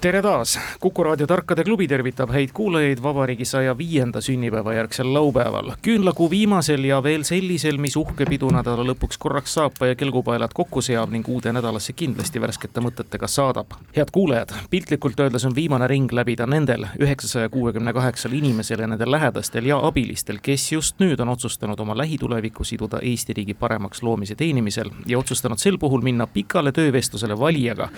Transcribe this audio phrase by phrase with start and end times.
[0.00, 5.72] tere taas, Kuku raadio Tarkade klubi tervitab häid kuulajaid vabariigi saja viienda sünnipäeva järgsel laupäeval.
[5.82, 11.10] küünlakuu viimasel ja veel sellisel, mis uhke pidunädala lõpuks korraks saapa ja kelgupaelad kokku seab
[11.10, 13.66] ning uude nädalasse kindlasti värskete mõtetega saadab.
[13.96, 19.10] head kuulajad, piltlikult öeldes on viimane ring läbida nendel üheksasaja kuuekümne kaheksal inimesel ja nende
[19.10, 24.34] lähedastel ja abilistel, kes just nüüd on otsustanud oma lähitulevikku siduda Eesti riigi paremaks loomise
[24.34, 27.88] teenimisel ja otsustanud sel puhul minna pikale töövestlusele valijaga,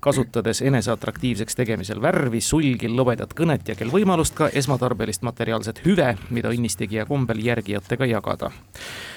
[0.00, 6.16] kasutades eneseatraktiivseks terviseks tegemisel värvi, sulgi, lõbedat kõnet ja kel võimalust ka esmatarbelist materiaalset hüve,
[6.30, 8.50] mida õnnistegija kombel järgijatega jagada.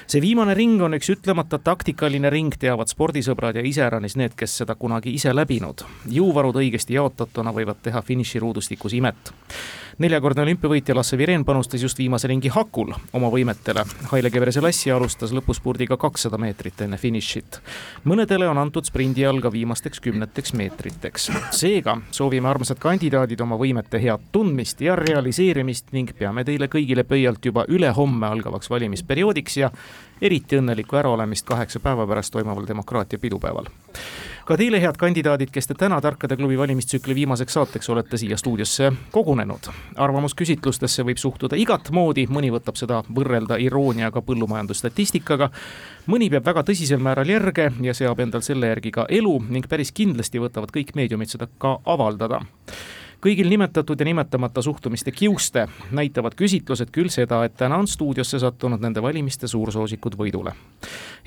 [0.09, 4.73] See viimane ring on üks ütlemata taktikaline ring, teavad spordisõbrad ja iseäranis need, kes seda
[4.75, 5.85] kunagi ise läbinud.
[6.09, 9.33] jõuvarud õigesti jaotatuna võivad teha finiširuudustikus imet
[9.99, 13.83] neljakordne olümpiavõitja Lasse Viren panustas just viimase ringi hakul oma võimetele.
[14.13, 17.59] Haile Gebre-Selassie alustas lõpuspurdiga kakssada meetrit enne finišit.
[18.05, 21.31] mõnedele on antud sprindi all ka viimasteks kümneteks meetriteks.
[21.51, 27.45] seega soovime, armsad kandidaadid, oma võimete head tundmist ja realiseerimist ning peame teile kõigile pöialt
[27.45, 29.71] juba ülehomme algavaks valimisperioodiks ja
[30.21, 33.71] eriti õnnelikku äraolemist kaheksa päeva pärast toimuval demokraatia pidupäeval
[34.49, 38.87] ka teile, head kandidaadid, kes te täna Tarkade klubi valimistsükli viimaseks saateks olete siia stuudiosse
[39.13, 39.69] kogunenud.
[39.95, 45.51] arvamusküsitlustesse võib suhtuda igat moodi, mõni võtab seda võrrelda irooniaga põllumajandusstatistikaga,
[46.09, 49.93] mõni peab väga tõsisel määral järge ja seab endal selle järgi ka elu ning päris
[49.93, 52.41] kindlasti võtavad kõik meediumid seda ka avaldada
[53.21, 58.81] kõigil nimetatud ja nimetamata suhtumiste kiuste näitavad küsitlused küll seda, et täna on stuudiosse sattunud
[58.81, 60.53] nende valimiste suursoosikud võidule.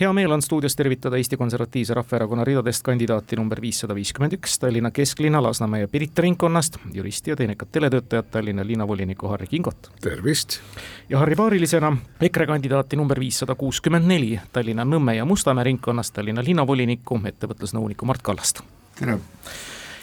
[0.01, 4.91] hea meel on stuudios tervitada Eesti Konservatiivse Rahvaerakonna ridadest kandidaati number viissada viiskümmend üks Tallinna
[4.91, 9.93] kesklinna Lasnamäe ja Pirita ringkonnast, juristi ja teenekat teletöötajat Tallinna linnavoliniku Harri Kingot.
[10.01, 10.61] tervist!
[11.09, 16.45] ja Harri paarilisena EKRE kandidaati number viissada kuuskümmend neli Tallinna Nõmme ja Mustamäe ringkonnast Tallinna
[16.45, 18.63] linnavoliniku, ettevõtlusnõuniku Mart Kallast.
[18.99, 19.19] tere!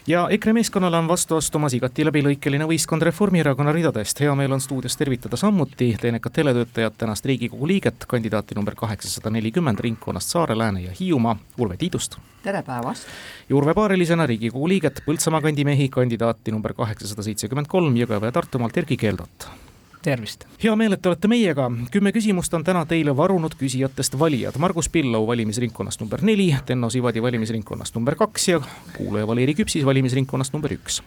[0.10, 4.20] Ja EKRE meeskonnale on vastu astumas igati läbilõikeline võistkond Reformierakonna ridadest.
[4.20, 9.80] hea meel on stuudios tervitada samuti teenekat teletöötajat, tänast Riigikogu liiget, kandidaati number kaheksasada nelikümmend
[9.80, 12.18] ringkonnast Saare, Lääne ja Hiiumaa, Urve Tiidust.
[12.44, 13.08] tere päevast!
[13.50, 18.78] ja Urve paarilisena Riigikogu liiget, Põltsamaa kandimehi, kandidaati number kaheksasada seitsekümmend kolm Jõgeva ja Tartumaalt
[18.78, 19.69] Erkki Keldot
[20.02, 20.46] tervist!
[20.64, 21.70] hea meel, et te olete meiega.
[21.92, 24.58] kümme küsimust on täna teile varunud küsijatest valijad.
[24.58, 28.62] Margus Pillau valimisringkonnast number neli, Tenno Sivadi valimisringkonnast number kaks ja
[28.98, 31.02] kuulaja Valeri Küpsis valimisringkonnast number üks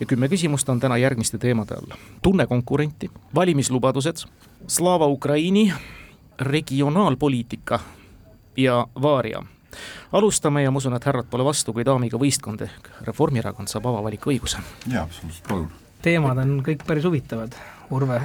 [0.00, 1.96] ja kümme küsimust on täna järgmiste teemade all.
[2.22, 4.16] tunne konkurenti, valimislubadused,
[4.66, 5.72] Slava Ukraini,
[6.40, 7.80] regionaalpoliitika
[8.56, 9.42] ja Varia.
[10.12, 14.30] alustame ja ma usun, et härrad pole vastu, kui daamiga võistkond ehk Reformierakond saab avavaliku
[14.30, 14.58] õiguse.
[14.88, 15.68] jaa, absoluutselt, palun.
[16.02, 17.54] teemad on kõik päris huvitavad
[17.92, 18.20] Urve,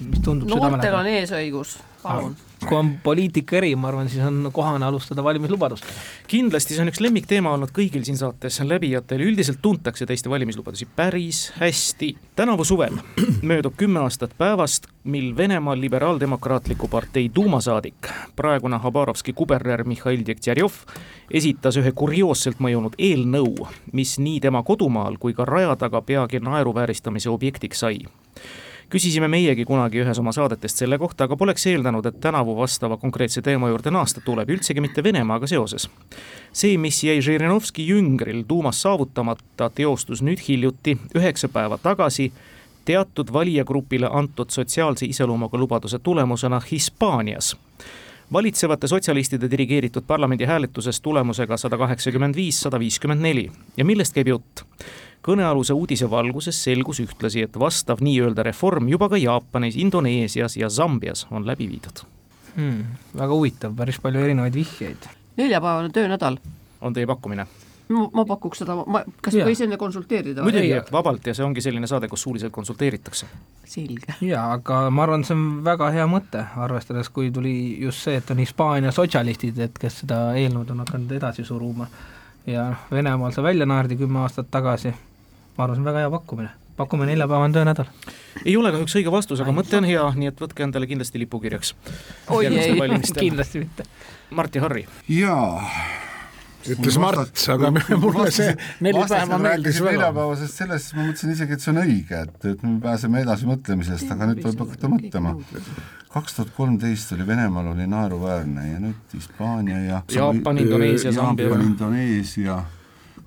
[0.00, 4.84] mis tundub noortel on eesõigus, palun kui on poliitika eri, ma arvan, siis on kohane
[4.86, 5.92] alustada valimislubadustega.
[6.28, 11.52] kindlasti, see on üks lemmikteema olnud kõigil siin saates läbijatel, üldiselt tuntakse teiste valimislubadusi päris
[11.60, 12.16] hästi.
[12.36, 12.96] tänavu suvel
[13.50, 20.72] möödub kümme aastat päevast, mil Venemaa Liberaaldemokraatliku partei duumasaadik, praegune Habarovski kuberner Mihhail Dektjärjov
[21.30, 27.30] esitas ühe kurioosselt mõjunud eelnõu, mis nii tema kodumaal kui ka raja taga peagi naeruvääristamise
[27.30, 27.98] objektiks sai
[28.90, 33.42] küsisime meiegi kunagi ühes oma saadetest selle kohta, aga poleks eeldanud, et tänavu vastava konkreetse
[33.42, 35.88] teema juurde naasta tuleb, üldsegi mitte Venemaaga seoses.
[36.52, 42.32] see, mis jäi Žirinovski jüngril tuumas saavutamata, teostus nüüd hiljuti, üheksa päeva tagasi,
[42.84, 47.56] teatud valijagrupile antud sotsiaalse iseloomuga lubaduse tulemusena Hispaanias
[48.32, 54.28] valitsevate sotsialistide dirigeeritud parlamendi hääletuses tulemusega sada kaheksakümmend viis, sada viiskümmend neli ja millest käib
[54.28, 54.64] jutt?
[55.24, 61.26] Kõnealuse uudise valguses selgus ühtlasi, et vastav nii-öelda reform juba ka Jaapanis, Indoneesias ja Zambias
[61.30, 62.04] on läbi viidud
[62.56, 62.96] hmm,.
[63.16, 65.08] väga huvitav, päris palju erinevaid vihjeid.
[65.36, 66.36] neljapäevane töönädal.
[66.80, 67.46] on teie pakkumine?
[67.88, 70.44] ma, ma pakuks seda, ma, kas võis enne konsulteerida?
[70.44, 73.26] muidugi, vabalt ja see ongi selline saade, kus suuliselt konsulteeritakse.
[73.64, 74.18] selge.
[74.20, 78.30] jaa, aga ma arvan, see on väga hea mõte, arvestades, kui tuli just see, et
[78.34, 81.88] on Hispaania sotsialistid, et kes seda eelnõud on hakanud edasi suruma
[82.46, 84.92] ja noh, Venemaal see välja naerdi kümme aastat tagasi
[85.56, 87.90] ma arvan, see on väga hea pakkumine pakume neljapäevane töönädal.
[88.44, 91.74] ei ole kahjuks õige vastus, aga mõte on hea, nii et võtke endale kindlasti lipukirjaks.
[92.34, 92.74] oi ei,
[93.18, 93.86] kindlasti mitte.
[94.34, 94.86] Mart ja Harri.
[95.08, 95.62] jaa,
[96.74, 97.70] ütles Mart, aga
[98.04, 98.54] mulle see
[98.84, 99.98] neli päeva meeldis väga.
[99.98, 103.50] neljapäevasest sellest, siis ma mõtlesin isegi, et see on õige, et, et me pääseme edasi
[103.50, 105.36] mõtlemisest, aga nüüd võib hakata mõtlema.
[106.14, 111.46] kaks tuhat kolmteist oli Venemaal oli naeruväärne ja nüüd Hispaania ja Jaapan, Indoneesia, Sambia.
[111.46, 112.64] Jaapan, Indoneesia,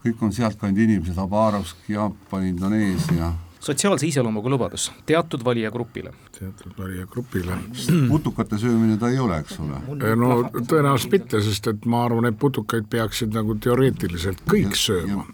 [0.03, 3.33] kõik on sealtkandi inimesed, Habarovsk, Jaapan, Indoneesia
[3.67, 6.13] sotsiaalse iseloomuga lubadus teatud valijagrupile.
[6.39, 7.57] teatud valijagrupile.
[8.13, 9.81] putukate söömine ta ei ole, eks ole?
[10.15, 15.25] no tõenäoliselt mitte, sest et ma arvan, et putukaid peaksid nagu teoreetiliselt kõik ja, sööma.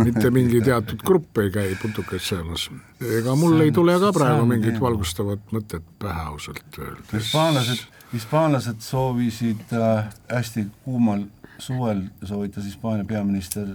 [0.00, 2.68] mitte mingi teatud grupp ei käi putukaid söömas.
[3.18, 7.08] ega mul ei tule ka praegu mingit valgustavat mõtet pähe ausalt öelda.
[7.12, 11.26] hispaanlased, hispaanlased soovisid äh, hästi kuumal
[11.58, 13.66] suvel soovitas Hispaania peaminister,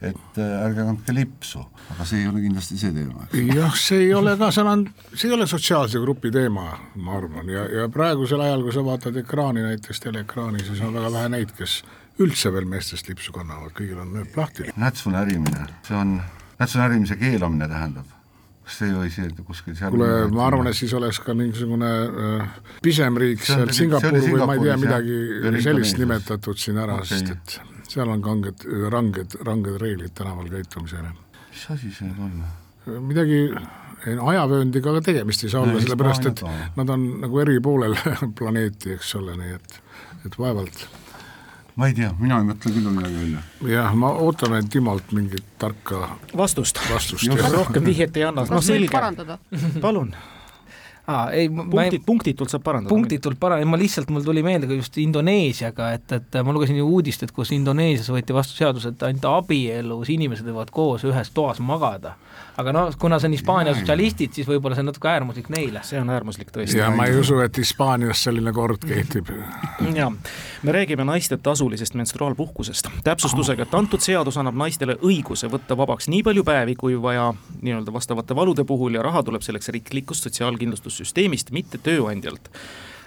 [0.00, 1.62] et äh, ärge kandke lipsu,
[1.94, 5.30] aga see ei ole kindlasti see teema, jah, see ei ole ka, seal on, see
[5.30, 6.66] ei ole sotsiaalse grupi teema,
[6.98, 11.14] ma arvan, ja, ja praegusel ajal, kui sa vaatad ekraani, näiteks teleekraani, siis on väga
[11.14, 11.80] vähe neid, kes
[12.18, 14.70] üldse veel meestest lipsu kannavad, kõigil on nööp lahti.
[14.76, 16.18] nätsu närimine, see on,
[16.58, 18.17] nätsu närimise keelamine tähendab
[18.68, 21.88] kas see ei või siia kuskil seal kuule, ma arvan, et siis oleks ka mingisugune
[21.88, 27.08] äh, pisem riik seal Singapur või ma ei tea, midagi sellist nimetatud siin ära okay.,
[27.14, 31.14] sest et seal on kanged, ranged, ranged reeglid tänaval käitumisele.
[31.48, 33.04] mis asi see nüüd on?
[33.08, 33.40] midagi
[34.04, 36.44] ajavööndiga ka tegemist ei saa olla, sellepärast et
[36.76, 37.96] nad on nagu eri poolel
[38.38, 39.80] planeeti, eks ole, nii et,
[40.28, 40.84] et vaevalt
[41.78, 43.44] ma ei tea, mina ei mõtle küll midagi välja.
[43.70, 47.30] jah, ma ootame Timolt mingit tarka vastust, vastust.
[47.54, 49.00] rohkem vihjet ei anna, no selge,
[49.82, 50.10] palun.
[51.08, 52.92] Aa, ei punktid, punktitult saab parandada.
[52.92, 56.84] punktitult para-, ma lihtsalt, mul tuli meelde ka just Indoneesiaga, et, et ma lugesin ju
[56.84, 61.62] uudist, et kus Indoneesias võeti vastu seadus, et ainult abielus inimesed võivad koos ühes toas
[61.64, 62.18] magada
[62.58, 65.82] aga noh, kuna see on Hispaania sotsialistid, siis võib-olla see on natuke äärmuslik neile.
[65.86, 66.78] see on äärmuslik tõesti.
[66.80, 69.30] ja ma ei usu, et Hispaanias selline kord kehtib.
[69.98, 70.10] ja,
[70.62, 76.24] me räägime naiste tasulisest menstruaalpuhkusest, täpsustusega, et antud seadus annab naistele õiguse võtta vabaks nii
[76.26, 77.30] palju päevi, kui vaja
[77.62, 82.50] nii-öelda vastavate valude puhul ja raha tuleb selleks riiklikust sotsiaalkindlustussüsteemist, mitte tööandjalt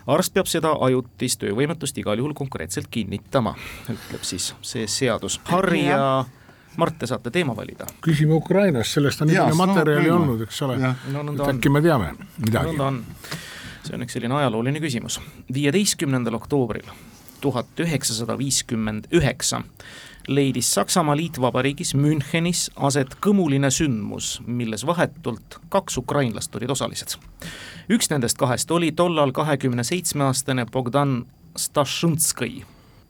[0.10, 3.54] arst peab seda ajutist töövõimetust igal juhul konkreetselt kinnitama,
[3.92, 5.38] ütleb siis see seadus.
[5.52, 6.41] Harri ja, ja
[6.78, 7.86] Mart, te saate teema valida.
[8.02, 11.82] küsime Ukrainast, sellest on nii palju materjali no, olnud, eks ole, no, et äkki me
[11.84, 12.78] teame midagi.
[12.80, 13.02] on,
[13.84, 15.20] see on üks selline ajalooline küsimus.
[15.54, 16.88] viieteistkümnendal oktoobril
[17.42, 19.64] tuhat üheksasada viiskümmend üheksa
[20.28, 27.18] leidis Saksamaa liitvabariigis Münchenis aset kõmuline sündmus, milles vahetult kaks ukrainlast olid osalised.
[27.90, 31.26] üks nendest kahest oli tollal kahekümne seitsme aastane Bogdan
[31.58, 32.64] Stašõnskõi,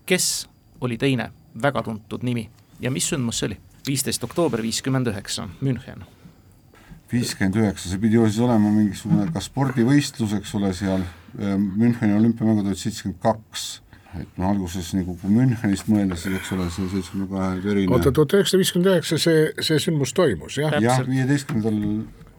[0.06, 0.48] kes
[0.82, 1.30] oli teine
[1.62, 2.50] väga tuntud nimi
[2.82, 3.60] ja mis sündmus see oli?
[3.88, 6.04] viisteist oktoober viiskümmend üheksa, München.
[7.12, 11.02] viiskümmend üheksa, see pidi ju siis olema mingisugune ka spordivõistlus, eks ole, seal
[11.40, 13.70] ehm, Müncheni olümpiamängud olid seitsekümmend kaks
[14.20, 18.12] et noh, alguses nagu kui Münchenist mõelda, siis eks ole, see seitsmekümne kahe erinev oota,
[18.12, 20.76] tuhat üheksasada viiskümmend üheksa see, see sündmus toimus, jah?
[20.84, 21.80] jah, viieteistkümnendal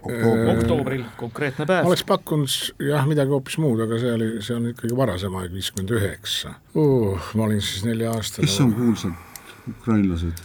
[0.03, 0.53] oktoobril.
[0.57, 1.89] oktoobril, konkreetne päev.
[1.89, 2.57] oleks pakkunud
[2.91, 6.57] jah, midagi hoopis muud, aga see oli, see on ikkagi varasem aeg, viiskümmend üheksa.
[6.77, 8.49] ma olin siis nelja-aastane.
[8.49, 9.32] kes on kuulsad?
[9.69, 10.43] Ukrainlased?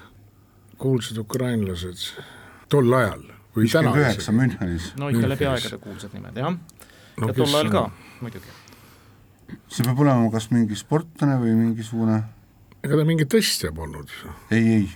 [0.78, 2.06] kuulsad ukrainlased
[2.69, 3.24] tol ajal
[3.56, 3.94] või täna?
[3.98, 4.94] üheksa Münchenis.
[5.00, 7.28] no ikka läbi aegade kuulsad nimed, jah no,.
[7.28, 7.84] ja tol ajal ka
[8.22, 8.56] muidugi.
[9.68, 12.22] see peab olema kas mingi sportlane või mingisugune
[12.84, 14.12] ega ta mingi tõstja polnud?
[14.52, 14.90] ei, ei,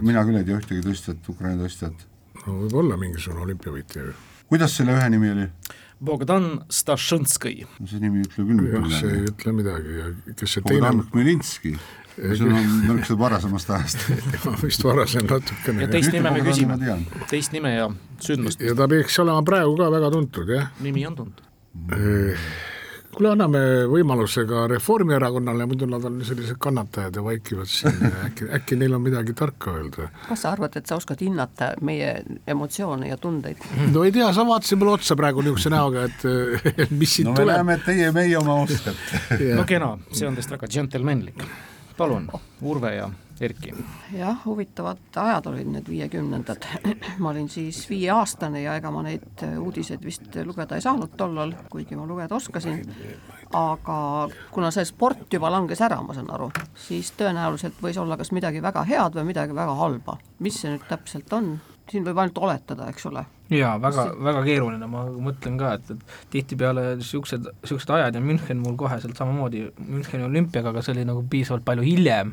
[0.00, 2.04] mina küll ei tea ühtegi tõstjat, Ukraina tõstjat.
[2.44, 4.18] no võib-olla mingisugune olümpiavõitja ju.
[4.52, 5.48] kuidas selle ühe nimi oli?
[6.02, 7.62] Bogdan Stašõnskõi.
[7.86, 8.94] see nimi ei ütle küll midagi.
[8.98, 11.76] see ei ütle midagi ja kes see Bogdan teine Khmelninski
[12.16, 14.08] see on märksa varasemast ajast
[14.62, 15.86] vist varasem natukene.
[15.86, 16.76] ja teist nime me küsime,
[17.30, 17.88] teist nime ja
[18.20, 18.60] sündmust.
[18.60, 20.68] ja ta peaks olema praegu ka väga tuntud, jah?
[20.80, 21.48] nimi on tuntud.
[23.12, 23.60] Kuule, anname
[23.92, 29.04] võimaluse ka Reformierakonnale, muidu nad on sellised kannatajad ja vaikivad siin äkki, äkki neil on
[29.04, 30.08] midagi tarka öelda.
[30.28, 32.14] kas sa arvad, et sa oskad hinnata meie
[32.48, 33.60] emotsioone ja tundeid?
[33.92, 37.44] no ei tea, sa vaatasid mulle otsa praegu niisuguse näoga, et mis siit no, tuleb.
[37.44, 41.44] no me näeme, et teie, meie oma oskate no kena, see on teist väga džentelmenlik
[42.02, 42.30] palun,
[42.62, 43.10] Urve ja
[43.42, 43.72] Erki.
[44.14, 46.66] jah, huvitavad ajad olid need viiekümnendad.
[47.22, 51.98] ma olin siis viieaastane ja ega ma neid uudiseid vist lugeda ei saanud tollal, kuigi
[51.98, 52.84] ma lugeda oskasin.
[53.52, 56.50] aga kuna see sport juba langes ära, ma saan aru,
[56.86, 60.18] siis tõenäoliselt võis olla kas midagi väga head või midagi väga halba.
[60.38, 61.56] mis see nüüd täpselt on,
[61.92, 63.22] siin võib ainult oletada, eks ole.
[63.52, 68.62] Jaa, väga, väga keeruline, ma mõtlen ka, et, et tihtipeale niisugused, niisugused ajad ja München
[68.62, 72.32] mul koheselt samamoodi Müncheni olümpiaga, aga see oli nagu piisavalt palju hiljem.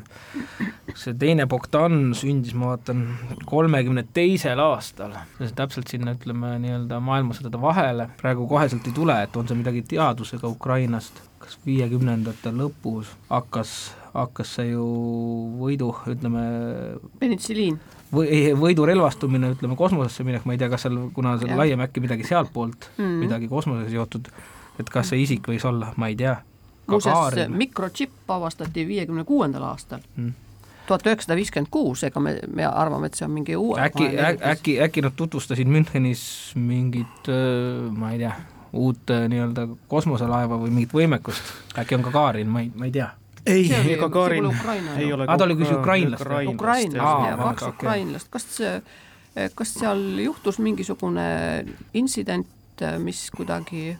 [0.94, 3.04] see teine Bogdan sündis, ma vaatan,
[3.50, 5.18] kolmekümne teisel aastal,
[5.58, 10.48] täpselt sinna ütleme nii-öelda maailmasõdade vahele, praegu koheselt ei tule, et on see midagi teadusega
[10.48, 13.76] Ukrainast, kas viiekümnendate lõpus hakkas
[14.14, 14.84] hakkas see ju
[15.60, 16.42] võidu, ütleme,
[17.20, 17.78] penitsilliin.
[18.12, 21.56] Või võidu relvastumine, ütleme kosmosesse minek, ma ei tea, kas seal, kuna see Jah.
[21.60, 23.18] laiem äkki midagi sealtpoolt mm, Mhm.
[23.24, 24.28] midagi kosmosega seotud,
[24.80, 26.36] et kas see isik võis olla, ma ei tea.
[26.90, 30.32] muuseas, mikročipp avastati viiekümne kuuendal aastal Mm.
[30.86, 34.08] tuhat üheksasada viiskümmend kuus, ega me, me arvame, et see on mingi uue äkki,
[34.42, 37.28] äkki, äkki nad tutvustasid Münchenis mingit,
[37.96, 38.32] ma ei tea,
[38.72, 41.42] uut äh, nii-öelda kosmoselaeva või mingit võimekust,
[41.78, 43.10] äkki on Gagarin, ma ei, ma ei tea
[43.46, 46.26] ei pole Ukraina ei ole Aa, ta oli küll ukrainlast
[47.00, 47.76] Aa, ja vaata, kaks okei.
[47.78, 48.82] ukrainlast, kas see,
[49.54, 52.46] kas seal juhtus mingisugune intsident,
[52.98, 53.96] mis kuidagi,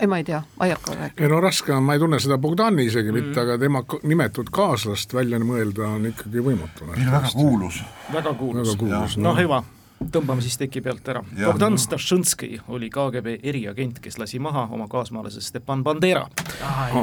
[0.00, 1.24] ei ma ei tea, ma ei hakka rääkima.
[1.24, 3.42] ei no raske on, ma ei tunne seda Bogdani isegi mitte Mm.
[3.42, 6.86] aga tema nimetud kaaslast välja mõelda on ikkagi võimatu.
[7.10, 7.82] väga kuulus.
[8.12, 8.78] väga kuulus väga.
[8.78, 9.16] kuulus.
[9.16, 9.62] no hüva,
[10.08, 11.20] tõmbame siis teki pealt ära.
[11.44, 16.26] Bogdan Stašõnskõi oli KGB eriagent, kes lasi maha oma kaasmaalase Stepan Bandera.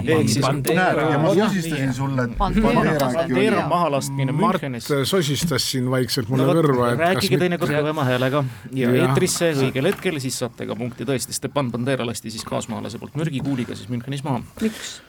[0.04, 4.89] ehk siis näed, ja ma sosistasin sulle, et Bandera- Bandera Bandera mahalaskmine Mart Münchenis.
[5.06, 9.10] sosistas siin vaikselt mulle no kõrva, rääkige teinekord kõvema häälega ja Jah.
[9.10, 11.34] eetrisse õigel hetkel, siis saate ka punkti tõesti.
[11.34, 14.42] Stepan Bandera lasti siis kaasmaalase poolt mürgikuuliga siis Münchenis maha.
[14.62, 15.01] miks?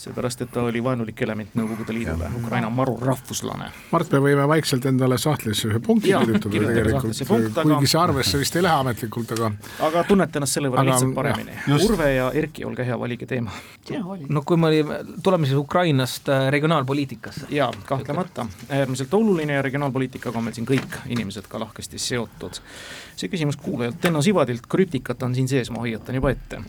[0.00, 3.68] seepärast, et ta oli vaenulik element Nõukogude Liidule, Ukraina maru rahvuslane.
[3.92, 7.20] Mart, me võime vaikselt endale sahtlisse ühe punkti kirjutada tegelikult
[7.64, 9.50] kuigi see arvesse vist ei lähe ametlikult, aga
[9.88, 11.56] aga tunnete ennast selle võrra Aga lihtsalt paremini.
[11.76, 13.52] Urve ja Erki, olge hea, valige teema.
[14.28, 17.50] no kui me olime, tuleme siis Ukrainast äh, regionaalpoliitikasse.
[17.54, 22.62] jaa, kahtlemata, äärmiselt oluline ja regionaalpoliitikaga on meil siin kõik inimesed ka lahkesti seotud.
[23.16, 26.62] see küsimus kuulajalt Enno Sivadilt, krüptikat on siin sees, ma hoiatan juba ette.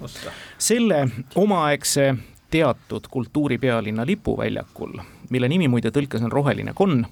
[0.58, 2.12] selle omaaegse
[2.52, 4.98] teatud kultuuripealinna lipuväljakul,
[5.30, 7.06] mille nimi muide tõlkes on Roheline konn,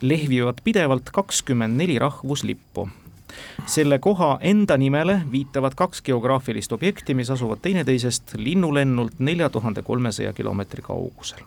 [0.00, 2.88] lehvivad pidevalt kakskümmend neli rahvuslippu
[3.66, 10.32] selle koha enda nimele viitavad kaks geograafilist objekti, mis asuvad teineteisest linnulennult nelja tuhande kolmesaja
[10.32, 11.38] kilomeetri kaugusel.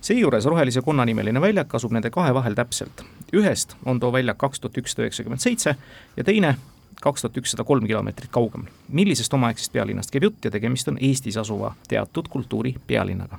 [0.00, 3.04] seejuures Rohelise konna nimeline väljak asub nende kahe vahel täpselt.
[3.32, 5.76] ühest on too väljak kaks tuhat ükssada üheksakümmend seitse
[6.16, 6.56] ja teine
[7.00, 8.68] kaks tuhat ükssada kolm kilomeetrit kaugemal.
[8.88, 13.38] millisest omaaegsest pealinnast käib jutt ja tegemist on Eestis asuva teatud kultuuri pealinnaga?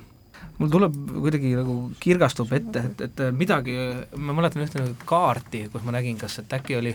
[0.58, 3.74] mul tuleb kuidagi nagu kirgastub ette, et, et midagi,
[4.22, 6.92] ma mäletan ühte nagu kaarti, kus ma nägin, kas, et äkki oli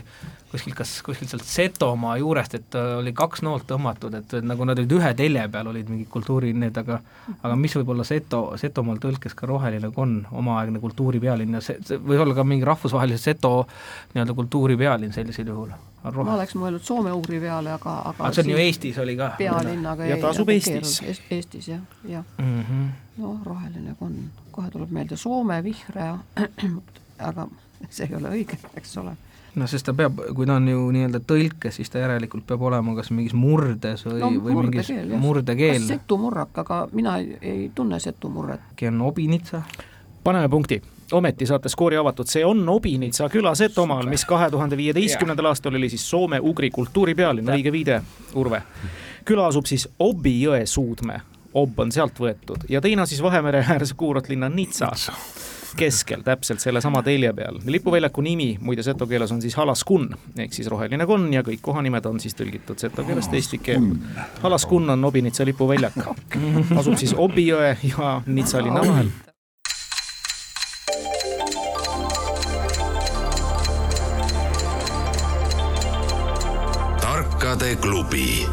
[0.52, 4.96] kuskilt, kas kuskilt sealt Setomaa juurest, et oli kaks noolt tõmmatud, et nagu nad olid
[4.96, 7.02] ühe telje peal, olid mingid kultuuri need, aga
[7.36, 12.00] aga mis võib olla Seto, Setomaal tõlkes ka roheline konn, omaaegne kultuuripealinn ja see, see
[12.00, 13.54] võib olla ka mingi rahvusvahelise Seto
[14.14, 15.76] nii-öelda kultuuripealinn sellisel juhul.
[16.04, 19.32] Ma oleks mõelnud soome-ugri peale, aga, aga aga see on ju Eestis oli ka.
[19.38, 21.22] pealinnaga ja ta asub Eestis.
[21.32, 22.62] Eestis jah, jah mm.
[22.62, 22.92] -hmm.
[23.18, 26.14] no roheline konn, kohe tuleb meelde Soome vihre,
[27.30, 27.48] aga
[27.90, 29.16] see ei ole õige, eks ole
[29.56, 32.96] no sest ta peab, kui ta on ju nii-öelda tõlkes, siis ta järelikult peab olema
[32.96, 35.88] kas mingis murdes või no,, või mingis murdekeel.
[35.88, 38.72] setumurrak, aga mina ei, ei tunne setumurret.
[38.74, 39.64] äkki on Obinitsa?
[40.24, 40.82] paneme punkti
[41.14, 45.90] ometi saate skoori avatud, see on Obinitsa küla Setomaal, mis kahe tuhande viieteistkümnendal aastal oli
[45.90, 48.02] siis soome-ugri kultuuripea,linn, õige viide,
[48.40, 48.62] Urve.
[49.26, 51.22] küla asub siis Obi jõe suudme,
[51.54, 52.68] Ob on sealt võetud.
[52.70, 54.92] Ja teine siis Vahemere äärse kuurortlinna Nitsa
[55.78, 57.60] keskel, täpselt sellesama telje peal.
[57.66, 62.06] lipuväljaku nimi muide seto keeles on siis Halaskun ehk siis roheline konn ja kõik kohanimed
[62.06, 63.98] on siis tõlgitud seto keelest eesti keelde.
[64.44, 64.90] Halaskun.
[64.90, 65.98] On Obinitsa lipuväljak,
[66.80, 69.12] asub siis Obi jõe ja Nitsa linna vahel
[77.60, 78.48] tarkade klubi.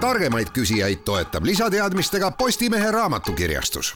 [0.00, 3.94] targemaid küsijaid toetab lisateadmistega Postimehe raamatukirjastus.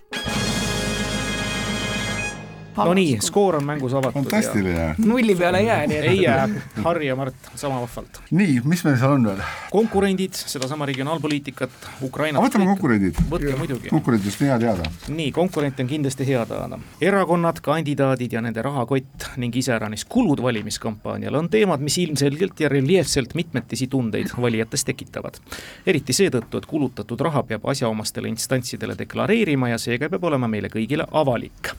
[2.84, 4.22] No nii, skoor on mängus avatud.
[4.22, 4.94] fantastiline.
[4.98, 6.04] nulli peale ei jää, nii et.
[6.04, 6.48] ei jää,
[6.84, 8.20] Harri ja Mart sama vahvalt.
[8.30, 9.42] nii, mis meil seal on veel?
[9.70, 11.70] konkurendid, sedasama regionaalpoliitikat,
[12.02, 12.42] Ukrainat.
[12.44, 13.20] võtame konkurendid.
[13.30, 13.92] võtke muidugi.
[13.92, 14.90] konkurentidest on hea teada.
[15.08, 16.78] nii, konkurente on kindlasti hea teada.
[17.00, 23.34] erakonnad, kandidaadid ja nende rahakott ning iseäranis kulud valimiskampaaniale on teemad, mis ilmselgelt ja reljeefselt
[23.34, 25.40] mitmetisi tundeid valijates tekitavad.
[25.86, 31.06] eriti seetõttu, et kulutatud raha peab asjaomastele instantsidele deklareerima ja seega peab olema meile kõigile
[31.10, 31.74] avalik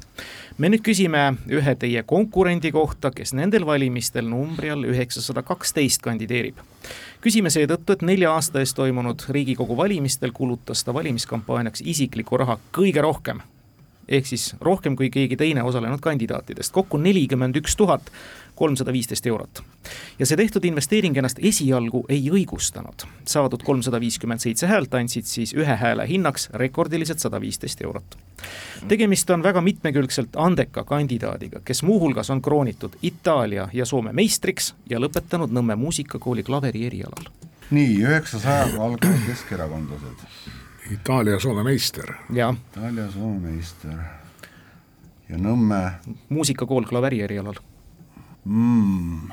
[0.58, 6.58] me nüüd küsime ühe teie konkurendi kohta, kes nendel valimistel numbri all üheksasada kaksteist kandideerib.
[7.22, 13.02] küsime seetõttu, et nelja aasta eest toimunud Riigikogu valimistel kulutas ta valimiskampaaniaks isiklikku raha kõige
[13.02, 13.42] rohkem.
[14.12, 18.12] Ehk siis rohkem kui keegi teine osalenud kandidaatidest, kokku nelikümmend üks tuhat
[18.62, 19.64] kolmsada viisteist eurot.
[20.20, 23.06] ja see tehtud investeering ennast esialgu ei õigustanud.
[23.26, 28.18] saadud kolmsada viiskümmend seitse häält andsid siis ühe hääle hinnaks rekordilised sada viisteist eurot.
[28.88, 35.00] tegemist on väga mitmekülgselt andeka kandidaadiga, kes muuhulgas on kroonitud Itaalia ja Soome meistriks ja
[35.00, 37.32] lõpetanud Nõmme muusikakooli klaveri erialal.
[37.72, 40.61] nii, üheksasajaga algavad keskerakondlased.
[40.92, 42.14] Itaalia-Soome meister.
[42.32, 44.00] Itaalia-Soome meister.
[45.30, 45.78] ja Nõmme
[46.30, 47.56] muusikakool klaveri erialal
[48.46, 49.32] mm,.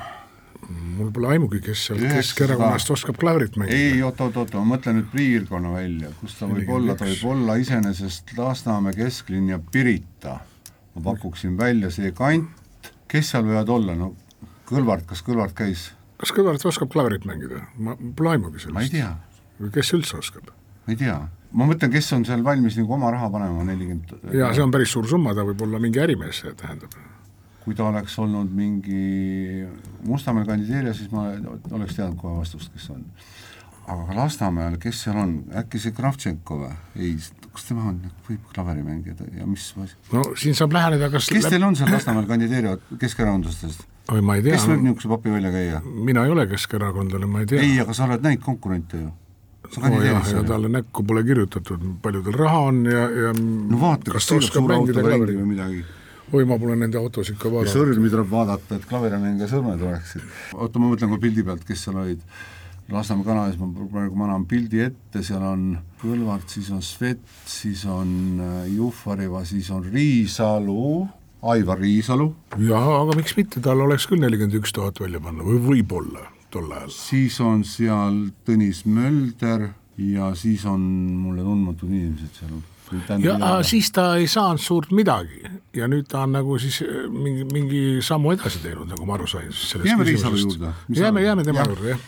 [0.99, 3.79] mul pole aimugi, kes seal Keskerakonnast oskab klaverit mängida.
[3.79, 8.35] ei, oot-oot-oot, ma mõtlen nüüd piirkonna välja, kus ta võib olla, ta võib olla iseenesest
[8.39, 10.39] Lasnamäe kesklinn ja Pirita.
[10.95, 14.15] ma pakuksin välja see kant, kes seal võivad olla, no
[14.69, 15.89] Kõlvart, kas Kõlvart käis,
[16.21, 17.65] kas Kõlvart oskab klaverit mängida?
[17.79, 18.77] ma pole aimugi sellest.
[18.77, 20.53] ma ei tea, kes üldse oskab?
[20.87, 21.19] ma ei tea.
[21.53, 24.93] Ma mõtlen, kes on seal valmis nagu oma raha panema, nelikümmend jaa, see on päris
[24.95, 26.95] suur summa, ta võib olla mingi ärimees, tähendab.
[27.65, 29.65] kui ta oleks olnud mingi
[30.09, 31.29] Mustamäel kandideerija, siis ma
[31.73, 33.05] oleks teadnud kohe vastust, kes on.
[33.89, 36.73] aga Lasnamäel, kes seal on, äkki see Kravtšenko või?
[37.01, 37.15] ei,
[37.53, 39.71] kas tema on, võib klaveri mängida ja mis,
[40.13, 43.87] no siin saab läheneda kas kes teil on seal Lasnamäel kandideerivad keskerakondlastest?
[44.13, 45.81] oi, ma ei tea, kes võib niisuguse papi välja käia?
[45.85, 47.65] mina ei ole keskerakondlane, ma ei tea.
[47.65, 49.15] ei, aga sa oled näinud konkurente ju.
[49.77, 54.15] Oo jah, ja talle näkku pole kirjutatud, palju tal raha on ja, ja no vaata,
[54.17, 55.41] kas ta oskab mängida klaverit?
[55.41, 55.83] või midagi.
[56.33, 57.75] oi, ma pole nende autosid ka vaadanud.
[57.75, 60.25] sõrmi tuleb vaadata, et klaverimängija sõrmed oleksid.
[60.57, 62.25] oota, ma mõtlen kohe pildi pealt, kes seal olid.
[62.89, 68.41] Lasnamäe kanalis ma praegu manan pildi ette, seal on Kõlvart, siis on Svet, siis on
[68.41, 71.05] äh, Juhvareva, siis on Riisalu,
[71.53, 72.31] Aivar Riisalu,
[72.65, 76.73] jah, aga miks mitte, tal oleks küll nelikümmend üks tuhat välja panna või võib-olla tol
[76.73, 76.91] ajal.
[76.95, 80.81] siis on seal Tõnis Mölder ja siis on
[81.19, 83.23] mulle tundmatud inimesed seal.
[83.25, 85.43] ja siis ta ei saanud suurt midagi
[85.77, 89.27] ja nüüd ta on nagu siis äh, mingi, mingi sammu edasi teinud, nagu ma aru
[89.29, 89.51] sain.
[89.85, 90.73] Jääme Riisalu juurde.
[90.97, 92.07] Jääme, jääme tema juurde, jah.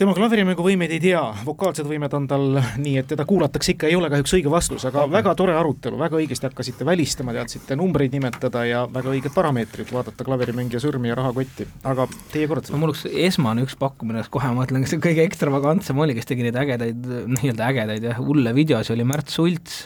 [0.00, 2.46] Tema klaverimängu-võimeid ei tea, vokaalsed võimed on tal
[2.80, 6.16] nii, et teda kuulatakse ikka, ei ole kahjuks õige vastus, aga väga tore arutelu, väga
[6.22, 11.68] õigesti hakkasite välistama, teadsite numbreid nimetada ja väga õiged parameetrid, vaadata klaverimängija sõrmi ja rahakotti,
[11.90, 16.00] aga teie kord mul üks esmane üks pakkumine, kohe ma ütlen, kas see kõige ekstravagantsem
[16.00, 19.82] oli, kes tegi neid ägedaid, nii-öelda ägedaid jah, hulle videosi, oli Märt Sults,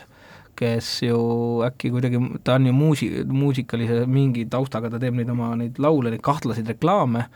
[0.58, 1.18] kes ju
[1.66, 6.12] äkki kuidagi, ta on ju muusi-, muusikalise mingi taustaga, ta teeb neid oma neid laule,
[6.14, 7.26] neid kahtlaseid reklaame,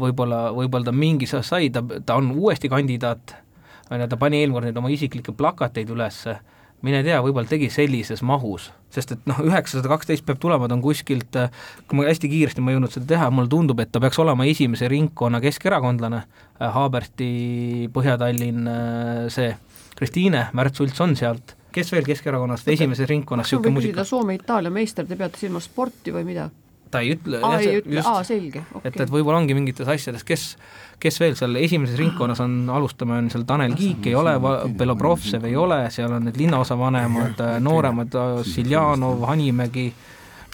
[0.00, 3.34] võib-olla, võib-olla ta mingi sa- sai, ta, ta on uuesti kandidaat,
[3.90, 6.38] on ju, ta pani eelmine kord neid oma isiklikke plakateid ülesse,
[6.84, 10.84] mine tea, võib-olla tegi sellises mahus, sest et noh, üheksasada kaksteist peab tulema, ta on
[10.84, 11.38] kuskilt,
[11.88, 14.44] kui ma hästi kiiresti ma ei jõudnud seda teha, mulle tundub, et ta peaks olema
[14.48, 16.22] esimese ringkonna keskerakondlane,
[16.60, 18.68] Haaberti, Põhja-Tallinn,
[19.32, 19.50] see
[19.96, 25.16] Kristiine Märt Sults on sealt, kes veel Keskerakonnast esimeses ringkonnas niisugune muusika, Soome-Itaalia meister, te
[25.16, 26.48] peate silmas sporti või mida?
[26.90, 28.88] ta ei ütle, aa, jah, ei ütle, just- aa, selge, okei.
[28.92, 30.44] et, et võib-olla ongi mingites asjades, kes,
[31.02, 34.36] kes veel seal esimeses ringkonnas on, alustame, on seal Tanel Kiik ei ole,
[34.78, 38.14] Belobrovtsev ei ole, seal on need linnaosavanemad, nooremad,
[38.46, 39.88] Siljanov, Hanimägi,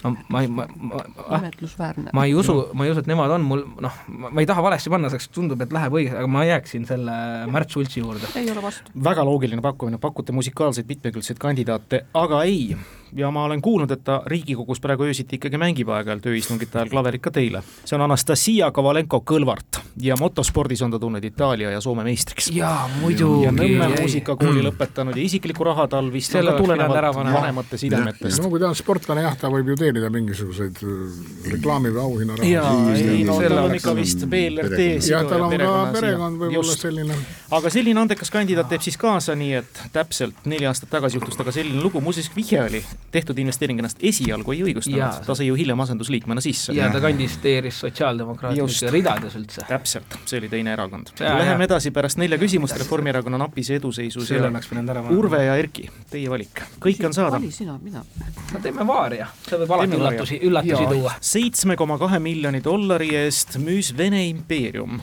[0.03, 2.13] no ma ei, ma, ma, ah, imetlusväärne.
[2.13, 4.91] ma ei usu, ma ei usu, et nemad on mul, noh, ma ei taha valesti
[4.93, 7.15] panna, sest tundub, et läheb õige, aga ma jääksin selle
[7.53, 8.29] Märt Sultsi juurde.
[8.39, 8.93] ei ole vastu.
[9.09, 12.75] väga loogiline pakkumine, pakute musikaalseid mitmekülgseid kandidaate, aga ei.
[13.15, 17.21] Ja ma olen kuulnud, et ta Riigikogus praegu öösiti ikkagi mängib aeg-ajalt ööistungite ajal klaverit
[17.21, 17.63] ka teile.
[17.85, 22.49] see on Anastasia Kovalenko-Kõlvart ja motospordis on ta tulnud Itaalia ja Soome meistriks.
[22.51, 23.45] jaa, muidugi.
[23.45, 28.41] ja Nõmme muusikakooli lõpetanud ja isiklikku raha tal vist Selle on ka tulenevalt vanemate sidemetest.
[28.41, 31.21] no kui ta on sportlane jah, ta võib ju teenida mingisuguseid äh,
[31.53, 32.49] reklaami või auhinnaraha.
[32.49, 37.17] jaa, ei no tal on ikka vist BLRT jah, tal on ka perekond võib-olla selline.
[37.51, 41.55] aga selline andekas kandidaat teeb siis kaasa, nii et täpselt neli aastat tagasi juhtus temaga
[41.55, 45.79] selline lugu, muuseas vihje oli, tehtud investeering ennast esialgu ei õigustanud, ta sai ju hiljem
[45.85, 46.73] asendusliikmena sisse.
[46.73, 49.65] ja ta kandideeris sotsiaaldemokraatide ridades üldse.
[49.67, 51.13] täpselt, see oli teine erakond.
[51.19, 51.69] Läheme jaa.
[51.69, 55.19] edasi pärast nelja küsimust Reformierakonna napise eduseisus selle ja oleks pidanud ära panema.
[55.19, 57.37] Urve ja Erki, teie valik, kõike on saada.
[57.37, 58.05] vali sina, mina.
[58.53, 61.17] no teeme vaaria, see võib alati üllatusi, üllatusi tuua.
[61.33, 65.01] seitsme koma kahe miljoni dollari eest müüs Vene impeerium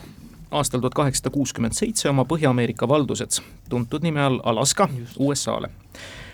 [0.51, 5.71] aastal tuhat kaheksasada kuuskümmend seitse oma Põhja-Ameerika valdused, tuntud nime all Alaska, USA-le.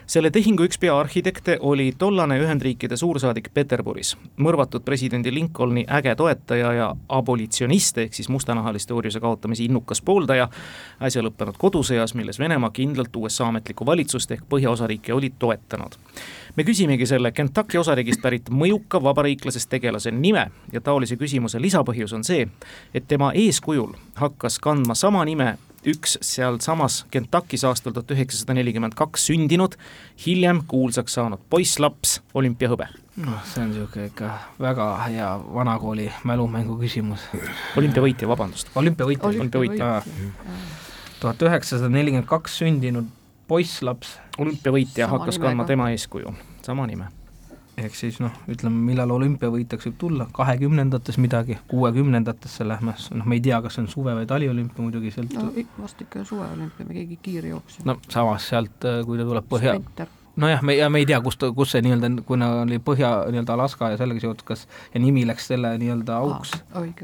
[0.07, 6.87] Selle tehingu üks peaarhitekte oli tollane Ühendriikide suursaadik Peterburis, mõrvatud presidendi Lincolni äge toetaja ja
[7.09, 10.47] abolitsionist ehk siis mustanahaliste orjuse kaotamise innukas pooldaja,
[11.03, 15.99] äsja lõppenud kodusõjas, milles Venemaa kindlalt USA ametlikku valitsust ehk põhjaosariike oli toetanud
[16.57, 22.25] me küsimegi selle Kentucky osariigist pärit mõjuka vabariiklasest tegelase nime ja taolise küsimuse lisapõhjus on
[22.25, 22.47] see,
[22.93, 25.55] et tema eeskujul hakkas kandma sama nime
[25.87, 29.77] üks sealsamas Kentuckis aastal tuhat üheksasada nelikümmend kaks sündinud,
[30.25, 32.89] hiljem kuulsaks saanud poisslaps, olümpiahõbe.
[33.21, 37.29] noh, see on niisugune ikka väga hea vanakooli mälumängu küsimus.
[37.77, 38.73] olümpiavõitja, vabandust.
[38.75, 39.29] olümpiavõitja.
[39.29, 40.01] olümpiavõitja.
[41.19, 43.13] tuhat üheksasada nelikümmend kaks sündinud
[43.47, 46.33] poisslaps, olümpiavõitja hakkas kandma tema eeskuju,
[46.67, 47.07] sama nime.
[47.77, 53.41] ehk siis noh, ütleme, millal olümpiavõitjaks võib tulla, kahekümnendates midagi, kuuekümnendatesse lähme, noh, me ei
[53.45, 57.19] tea, kas see on suve- või taliolümpia muidugi, sealt no vast ikka suveolümpia, me keegi
[57.27, 57.85] kiirjooksja.
[57.85, 60.09] no samas sealt, kui ta tuleb põhja, sprinter.
[60.41, 63.91] nojah, me ja me ei tea, kust, kus see nii-öelda, kuna oli Põhja nii-öelda Alaska
[63.93, 66.55] ja sellega seotud, kas ja nimi läks selle nii-öelda auks,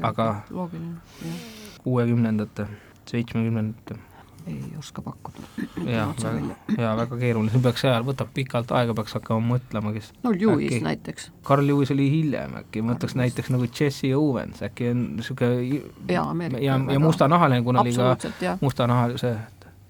[0.02, 1.46] aga loogiline, jah.
[1.86, 2.66] kuuekümnendate,
[3.12, 4.00] seitsmekümnendate
[4.46, 5.46] ei oska pakkuda.
[5.84, 10.34] väga, jaa, väga keeruline, see peaks ajal, võtab pikalt aega, peaks hakkama mõtlema, kes no
[10.34, 11.30] Lewis äkki, näiteks.
[11.46, 16.62] Carl Lewis oli hiljem äkki, ma ütleks näiteks nagu Jesse Owens, äkki on niisugune Ameerika
[16.64, 19.36] ja, ja mustanahaline, kuna oli ka mustanahalise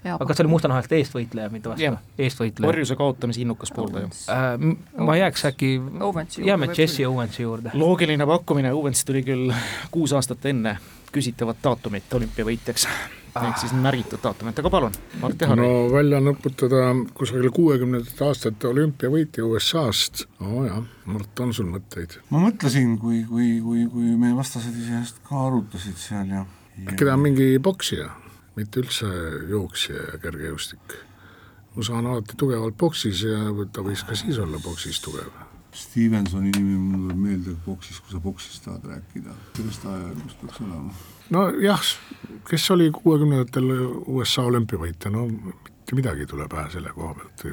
[0.04, 1.96] Ja, aga kas see oli mustanahalist eestvõitleja, mitte vastu?
[2.20, 2.68] eestvõitleja.
[2.68, 4.50] orjuse kaotamise innukas pooldaja äh,.
[5.00, 5.70] ma jääks äkki,
[6.44, 7.72] jääme Jesse Owensi juurde.
[7.72, 9.54] loogiline pakkumine, Owens tuli küll
[9.90, 10.76] kuus aastat enne
[11.14, 12.88] küsitavat daatumit olümpiavõitjaks.
[13.42, 15.58] Ehk siis märgitud daatumit, aga palun, Mart Tehar.
[15.58, 16.82] no välja nõputada
[17.18, 22.18] kusagil kuuekümnendate aastate olümpiavõitja USA-st, oo jah, Mart, on sul mõtteid?
[22.30, 26.44] ma mõtlesin, kui, kui, kui, kui meie vastased iseenesest ka arutasid seal ja,
[26.78, 26.92] ja...
[26.92, 28.12] äkki ta on mingi poksija?
[28.54, 29.08] mitte üldse
[29.50, 30.94] jooksja ja kergejõustik.
[31.74, 35.32] USA on alati tugevalt boksis ja ta võis ka siis olla boksis tugev.
[35.74, 40.94] Stevensoni nimi mul tuleb meelde boksis, kui sa boksist tahad rääkida, sellest ajajärgust peaks olema.
[41.30, 41.80] Nojah,
[42.48, 43.70] kes oli kuuekümnendatel
[44.06, 47.46] USA olümpiavõitja, no mitte midagi ei tule pähe selle koha pealt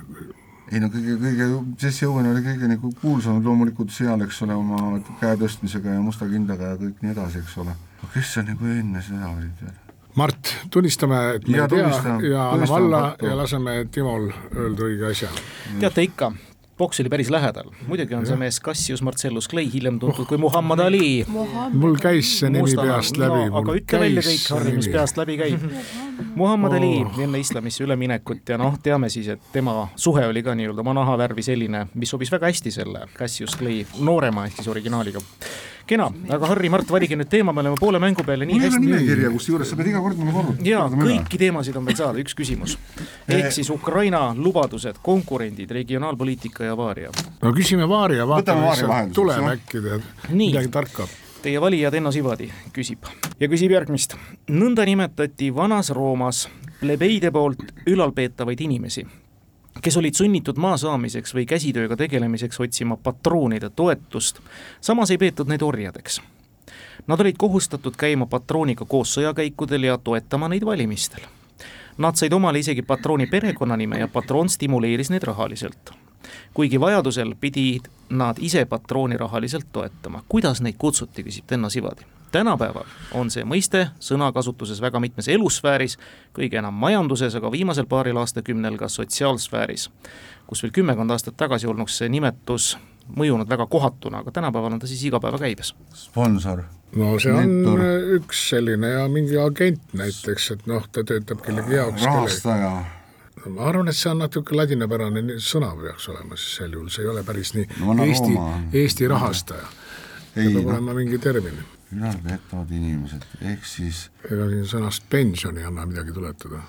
[0.72, 1.48] ei no kõige, kõige,
[1.82, 6.28] Jesse Owen oli kõige nagu kuulsam loomulikult seal, eks ole, oma käe tõstmisega ja musta
[6.32, 7.76] kindaga ja kõik nii edasi, eks ole.
[8.00, 9.80] aga kes seal nagu enne seda olid veel?
[10.20, 15.08] Mart, tunnistame, et me ja, ei tea ja anname alla ja laseme Timol öelda õige
[15.12, 15.30] asja.
[15.80, 16.32] teate ikka,
[16.82, 20.30] boks oli päris lähedal, muidugi on see mees Cassius Marcellus Clay, hiljem tuntud oh.
[20.30, 21.12] kui Muhamed Ali.
[21.74, 23.62] mul käis see nimi peast läbi no,.
[23.62, 25.68] aga ütle välja kõik, Harri, mis peast läbi käib.
[26.36, 26.78] Muhamed oh.
[26.78, 30.96] Ali enne islamisse üleminekut ja noh, teame siis, et tema suhe oli ka nii-öelda oma
[31.02, 35.24] nahavärvi selline, mis sobis väga hästi selle Cassius Clay noorema ehk siis originaaliga
[35.92, 38.80] kena, aga Harri, Mart, valige nüüd teema, me oleme poole mängu peale nii hästi.
[38.80, 40.68] mul ei ole nimekirja, kusjuures sa pead iga kord mulle korrutama.
[40.68, 42.78] jaa, kõiki teemasid on veel saada, üks küsimus.
[43.28, 47.12] ehk siis Ukraina lubadused, konkurendid, regionaalpoliitika ja Vaaria.
[47.42, 51.10] no küsime Vaaria, vaatame, mis sealt tuleb äkki tead, midagi tarka
[51.42, 53.08] Teie valijad Enno Sivadi küsib
[53.40, 54.14] ja küsib järgmist.
[54.48, 56.50] nõnda nimetati Vanas Roomas
[56.80, 59.06] plebeide poolt ülalpeetavaid inimesi
[59.82, 64.40] kes olid sunnitud maa saamiseks või käsitööga tegelemiseks otsima patroonide toetust,
[64.82, 66.22] samas ei peetud neid orjadeks.
[67.08, 71.26] Nad olid kohustatud käima patrooniga koos sõjakäikudel ja toetama neid valimistel.
[71.98, 75.92] Nad said omale isegi patrooni perekonnanime ja patroon stimuleeris neid rahaliselt.
[76.54, 80.24] Kuigi vajadusel pidid nad ise patrooni rahaliselt toetama.
[80.28, 85.98] kuidas neid kutsuti, küsib Tenno Sivadi tänapäeval on see mõiste sõnakasutuses väga mitmes elusfääris,
[86.38, 89.90] kõige enam majanduses, aga viimasel paaril aastakümnel ka sotsiaalsfääris,
[90.48, 92.78] kus veel kümmekond aastat tagasi olnuks see nimetus
[93.18, 95.76] mõjunud väga kohatuna, aga tänapäeval on ta siis igapäevakäibes.
[95.94, 96.64] sponsor.
[96.96, 97.84] no see on Mentor.
[98.20, 102.04] üks selline ja mingi agent näiteks, et noh, ta töötab kellegi jaoks.
[102.06, 103.01] rahastaja
[103.46, 107.06] no ma arvan, et see on natuke ladinapärane sõna peaks olema siis sel juhul, see
[107.06, 108.34] ei ole päris nii no, Eesti,
[108.84, 109.70] Eesti rahastaja.
[110.36, 110.68] peab no.
[110.70, 116.62] olema mingi termin ülalpeetavad inimesed, ehk siis ega siin sõnast pension ei anna midagi tuletada.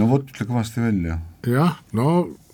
[0.00, 1.18] no vot, ütle kõvasti välja.
[1.46, 2.06] jah, no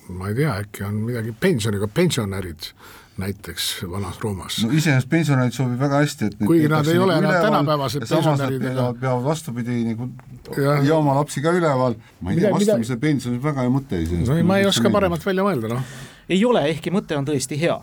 [0.08, 2.72] ma ei tea, äkki on midagi pensioniga, pensionärid
[3.18, 4.60] näiteks Vanas-Roomas.
[4.64, 8.92] no iseenesest pensionärid sobib väga hästi, et kuigi nad ei ole enam tänapäevased pensionärid, aga
[9.00, 10.10] peavad vastupidi nagu
[10.56, 13.00] ja, ja oma lapsi ka üleval, ma ei tea, vastamise mida...
[13.06, 14.30] pension on väga hea mõte iseenesest.
[14.34, 15.90] no ma ei oska paremat välja mõelda, noh
[16.28, 17.74] ei ole, ehkki mõte on tõesti hea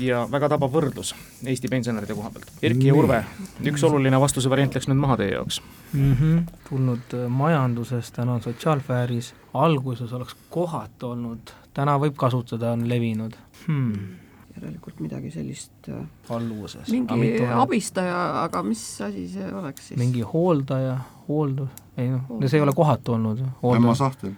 [0.00, 2.50] ja väga tabav võrdlus Eesti pensionäride koha pealt.
[2.64, 3.22] Erki ja Urve,
[3.70, 5.60] üks oluline vastuse variant läks nüüd maha teie jaoks
[5.92, 6.10] mm.
[6.12, 6.42] -hmm.
[6.68, 13.40] tulnud äh, majanduses, täna on sotsiaalsfääris, alguses oleks kohatu olnud, täna võib kasutada, on levinud
[13.66, 14.23] hmm
[14.56, 16.88] järelikult midagi sellist äh, alluvuses.
[16.90, 19.98] mingi aga abistaja, aga mis asi see oleks siis?
[19.98, 23.42] mingi hooldaja, hooldus, ei noh, see ei ole kohatu olnud.
[23.74, 24.34] ämma sahtel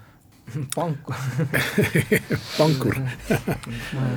[0.77, 1.15] pankur
[2.59, 3.01] pankur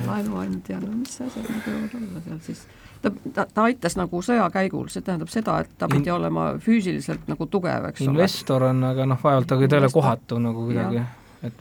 [0.06, 2.62] laenuandja, no mis asjad need võivad olla seal siis?
[3.02, 7.28] ta, ta, ta aitas nagu sõja käigul, see tähendab seda, et ta pidi olema füüsiliselt
[7.28, 8.14] nagu tugev, eks ole.
[8.14, 11.04] investor on, aga noh, vaevalt aga ta ei ole kohatu nagu kuidagi,
[11.44, 11.60] et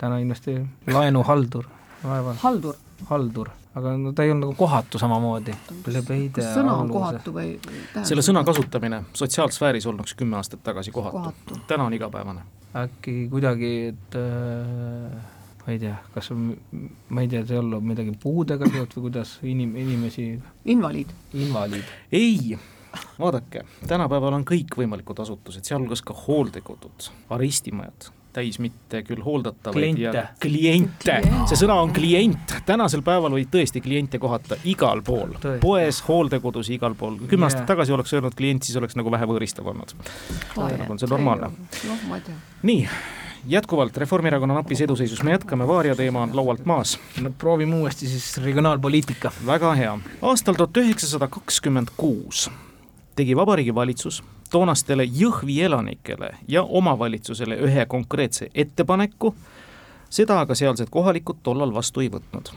[0.00, 1.70] täna investeerib, laenuhaldur,
[2.04, 2.44] vaevalt.
[2.44, 2.76] haldur?
[3.08, 5.54] haldur aga no ta ei olnud nagu kohatu samamoodi.
[5.84, 5.98] kas
[6.56, 7.52] sõna on kohatu või?
[8.02, 12.42] selle sõna kasutamine sotsiaalsfääris olnuks kümme aastat tagasi kohatu, kohatu., täna on igapäevane.
[12.82, 15.14] äkki kuidagi, et äh,
[15.62, 19.76] ma ei tea, kas ma ei tea, see olla midagi puudega seotud või kuidas inim-,
[19.78, 20.28] inimesi
[20.74, 21.14] invaliid.
[21.34, 21.96] invaliid.
[22.12, 22.58] ei,
[23.18, 30.16] vaadake, tänapäeval on kõikvõimalikud asutused, sealhulgas ka hooldekodud, arestimajad täis mitte küll hooldatavaid kliente.
[30.16, 31.16] ja kliente,
[31.50, 36.96] see sõna on klient, tänasel päeval võid tõesti kliente kohata igal pool, poes, hooldekodus, igal
[36.98, 37.72] pool, kümme aastat yeah.
[37.72, 39.94] tagasi oleks öelnud klient, siis oleks nagu vähe võõristav olnud.
[40.54, 41.50] praegu on see normaalne.
[41.88, 42.32] noh,
[42.70, 42.88] nii,
[43.50, 46.98] jätkuvalt Reformierakonna napis eduseisus, me jätkame, Vaarja teema on laualt maas.
[47.20, 49.32] no proovime uuesti siis regionaalpoliitika.
[49.46, 52.48] väga hea, aastal tuhat üheksasada kakskümmend kuus
[53.20, 59.34] tegi Vabariigi Valitsus toonastele Jõhvi elanikele ja omavalitsusele ühe konkreetse ettepaneku,
[60.10, 62.52] seda aga sealsed kohalikud tollal vastu ei võtnud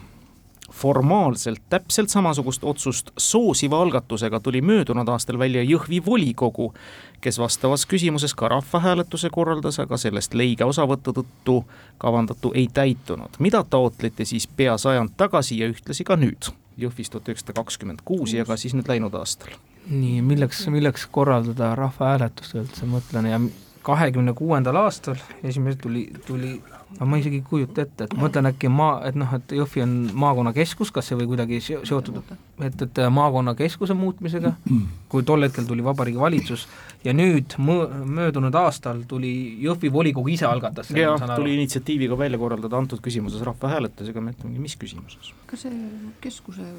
[0.74, 6.74] formaalselt täpselt samasugust otsust soosiva algatusega tuli möödunud aastal välja Jõhvi volikogu,
[7.22, 11.60] kes vastavas küsimuses ka rahvahääletuse korraldas, aga sellest leige osavõtu tõttu
[11.98, 13.40] kavandatu ei täitunud.
[13.40, 18.34] mida taotleti siis pea sajand tagasi ja ühtlasi ka nüüd, Jõhvis tuhat üheksasada kakskümmend kuus
[18.34, 19.54] ja ka siis nüüd läinud aastal?
[19.90, 23.42] Nii, milleks, milleks korraldada rahvahääletust üldse, mõtlen ja
[23.84, 26.56] kahekümne kuuendal aastal esimene tuli, tuli
[26.94, 29.84] aga ma isegi ei kujuta ette, et ma mõtlen äkki maa, et noh, et Jõhvi
[29.84, 29.94] on
[30.24, 32.20] maakonnakeskus, kas see või kuidagi seotud,
[32.62, 34.54] et, et maakonnakeskuse muutmisega,
[35.12, 36.68] kui tol hetkel tuli Vabariigi Valitsus
[37.06, 37.88] ja nüüd mõ-,
[38.20, 43.44] möödunud aastal tuli Jõhvi volikogu ise algatas selle, jah, tuli initsiatiiviga välja korraldada antud küsimuses
[43.48, 45.34] rahvahääletusega, me ütlemegi, mis küsimuses?
[45.50, 45.76] kas see
[46.22, 46.70] keskuse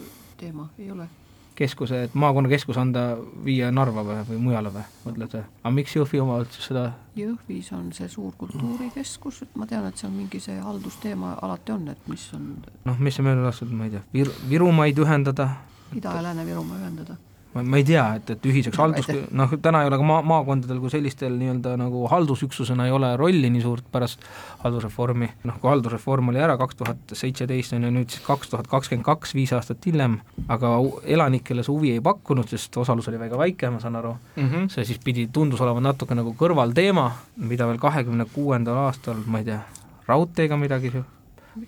[0.41, 1.11] teema ei ole?
[1.55, 3.05] Keskuse, et maakonnakeskus anda,
[3.45, 5.43] viia Narva või, või mujale või, mõtled või?
[5.63, 6.87] aga miks Jõhvi omavalitsus seda
[7.17, 11.87] Jõhvis on see suur kultuurikeskus, et ma tean, et seal mingi see haldusteema alati on,
[11.95, 12.49] et mis on
[12.85, 15.49] noh, mis see möödunud aastal, ma ei tea, Vir-, Virumaid ühendada
[15.95, 17.17] Ida- ja Lääne-Virumaa ühendada
[17.55, 20.91] ma, ei tea, et, et ühiseks haldus, noh, täna ei ole ka maa, maakondadel kui
[20.93, 24.25] sellistel nii-öelda nagu haldusüksusena ei ole rolli nii suurt pärast
[24.65, 28.71] haldusreformi, noh, kui haldusreform oli ära kaks tuhat seitseteist, on ju, nüüd siis kaks tuhat
[28.71, 30.75] kakskümmend kaks, viis aastat hiljem, aga
[31.17, 34.17] elanikele see huvi ei pakkunud, sest osalus oli väga väike, ma saan aru.
[34.37, 34.69] Mm, -hmm.
[34.75, 39.51] see siis pidi, tundus olevat natuke nagu kõrvalteema, mida veel kahekümne kuuendal aastal, ma ei
[39.53, 39.61] tea,
[40.09, 40.93] raudteega midagi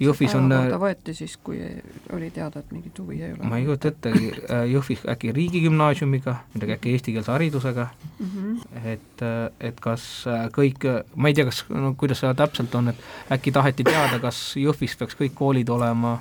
[0.01, 1.61] Jõhvis on ta äh, võeti siis, kui
[2.15, 3.49] oli teada, et mingit huvi ei ole?
[3.49, 8.81] ma ei kujuta ette, äh, Jõhvis äkki riigigümnaasiumiga, midagi äkki eestikeelse haridusega mm, -hmm.
[8.95, 10.07] et, äh, et kas
[10.57, 14.41] kõik, ma ei tea, kas, no kuidas see täpselt on, et äkki taheti teada, kas
[14.61, 16.19] Jõhvis peaks kõik koolid olema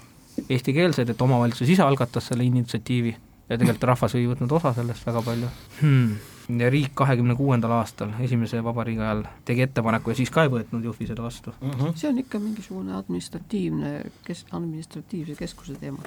[0.50, 3.16] eestikeelsed, et omavalitsus ise algatas selle initsiatiivi
[3.50, 5.52] ja tegelikult rahvas ei võtnud osa sellest väga palju
[5.82, 10.86] hmm riik kahekümne kuuendal aastal, esimese vabariigi ajal tegi ettepaneku ja siis ka ei võetnud
[10.86, 11.72] Jõhvi seda vastu uh.
[11.72, 11.96] -huh.
[11.96, 13.94] see on ikka mingisugune administratiivne,
[14.26, 16.04] kes, administratiivse keskuse teema.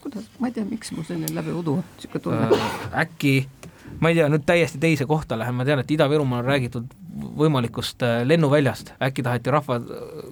[0.00, 3.00] kuidas, ma ei tea, miks mul selline läbi udu niisugune tunne äh,.
[3.04, 3.48] äkki,
[4.00, 6.94] ma ei tea, nüüd täiesti teise kohta lähen, ma tean, et Ida-Virumaal on räägitud
[7.38, 9.78] võimalikust äh, lennuväljast, äkki taheti rahva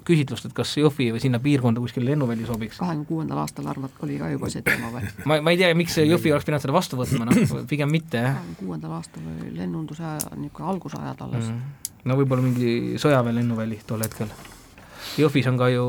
[0.07, 2.79] küsitlust, et kas Jõhvi või sinna piirkonda kuskil lennuväli sobiks?
[2.83, 5.11] kahekümne kuuendal aastal arvad, oli ka juba see teema või?
[5.29, 8.38] ma, ma ei tea, miks Jõhvi oleks pidanud seda vastu võtma, noh, pigem mitte, jah.
[8.38, 11.90] kahekümne kuuendal aastal oli lennunduse niisugune algusajad alles mm..
[12.07, 14.31] no võib-olla mingi sõjaväe lennuväli tol hetkel.
[15.16, 15.85] Jõhvis on ka ju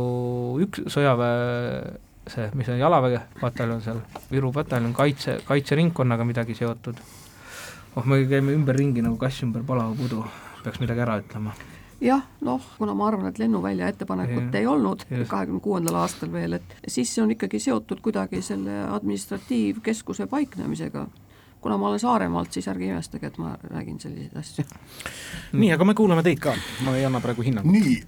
[0.66, 1.98] üks sõjaväe
[2.32, 4.02] see, mis on jalaväe pataljon seal,
[4.32, 7.00] Viru pataljon, kaitse, kaitseringkonnaga midagi seotud.
[7.98, 10.24] Oh, me käime ümberringi nagu kass ümber palava pudu
[10.64, 11.54] peaks midagi ära ütlema
[12.04, 16.60] jah, noh, kuna ma arvan, et lennuvälja ettepanekut ja, ei olnud kahekümne kuuendal aastal veel,
[16.60, 21.08] et siis see on ikkagi seotud kuidagi selle administratiivkeskuse paiknemisega.
[21.62, 24.66] kuna ma olen Saaremaalt, siis ärge imestage, et ma räägin selliseid asju.
[25.58, 26.54] nii, aga me kuulame teid ka,
[26.86, 27.74] ma ei anna praegu hinnangut.
[27.74, 28.04] nii,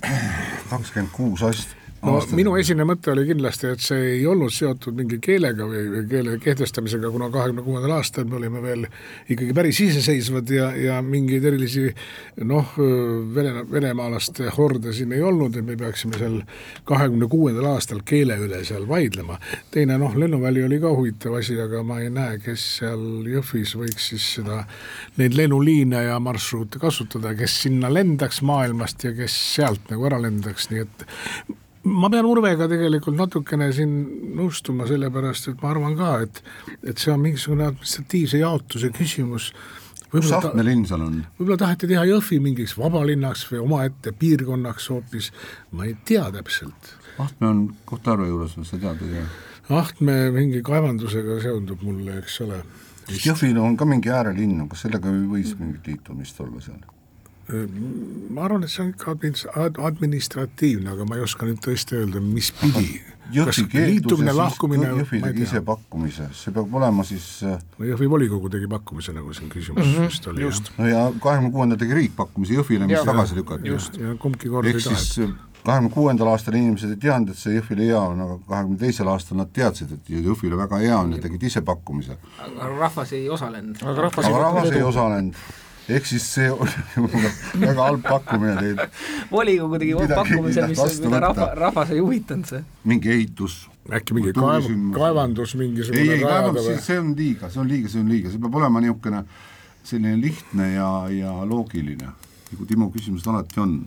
[0.70, 5.20] kakskümmend kuus aastat no minu esimene mõte oli kindlasti, et see ei olnud seotud mingi
[5.24, 8.86] keelega või, või keele kehtestamisega, kuna kahekümne kuuendal aastal me olime veel
[9.28, 11.90] ikkagi päris iseseisvad ja, ja mingeid erilisi
[12.48, 12.74] noh,
[13.36, 16.40] vene, venemaalaste horde siin ei olnud, et me peaksime seal
[16.90, 19.40] kahekümne kuuendal aastal keele üle seal vaidlema.
[19.72, 24.12] teine noh, lennuväli oli ka huvitav asi, aga ma ei näe, kes seal Jõhvis võiks
[24.14, 24.64] siis seda,
[25.20, 30.70] neid lennuliine ja marsruute kasutada, kes sinna lendaks maailmast ja kes sealt nagu ära lendaks,
[30.72, 31.10] nii et
[31.90, 33.92] ma pean Urvega tegelikult natukene siin
[34.38, 36.42] nõustuma, sellepärast et ma arvan ka, et,
[36.84, 39.52] et see on mingisugune administratiivse jaotuse küsimus.
[40.10, 41.20] kus Ahtme linn seal on?
[41.38, 45.32] võib-olla taheti teha Jõhvi mingiks vabalinnaks või omaette piirkonnaks hoopis,
[45.72, 46.96] ma ei tea täpselt.
[47.20, 49.26] Ahtme on Kohtla-Järve juures sa tead, ei tea?
[49.80, 52.64] Ahtme mingi kaevandusega seondub mulle, eks ole.
[53.10, 56.82] Jõhvil on ka mingi äärelinn, kas sellega võis mingit liitumist olla seal?
[57.50, 59.16] Ma arvan, et see on ikka
[59.88, 63.00] administratiivne, aga ma ei oska nüüd tõesti öelda, mis pidi.
[63.30, 64.80] Ja siis Jõhvi
[65.22, 69.52] tegi ise pakkumise, see peab olema siis äh, no Jõhvi volikogu tegi pakkumise, nagu siin
[69.54, 70.08] küsimus mm -hmm.
[70.10, 70.48] vist oli.
[70.80, 73.70] no ja kahekümne kuuendal tegi riik pakkumise Jõhvile, mis ja, tagasi lükati.
[73.70, 77.86] just, ja kumbki kord ei tahetud kahekümne kuuendal aastal inimesed ei teadnud, et see Jõhvile
[77.92, 81.44] hea on, aga kahekümne teisel aastal nad teadsid, et Jõhvile väga hea on ja tegid
[81.44, 82.18] ise pakkumise.
[82.40, 83.78] aga rahvas ei osalenud.
[83.84, 85.36] aga rahvas, aga rahvas ei osalenud
[85.90, 86.72] ehk siis see oli
[87.66, 88.82] väga halb pakkumine teil.
[89.32, 92.64] volikogu tegi pakkumise, mis, mida rahva, rahvas ei huvitanud see.
[92.90, 93.60] mingi ehitus.
[93.90, 98.04] äkki mingi kaev, kaevandus mingisugune ei, ei kaevandus, see on liiga, see on liiga, see
[98.04, 99.24] on liiga, see peab olema niisugune
[99.84, 102.12] selline lihtne ja, ja loogiline,
[102.52, 103.80] nagu Timo küsimused alati on.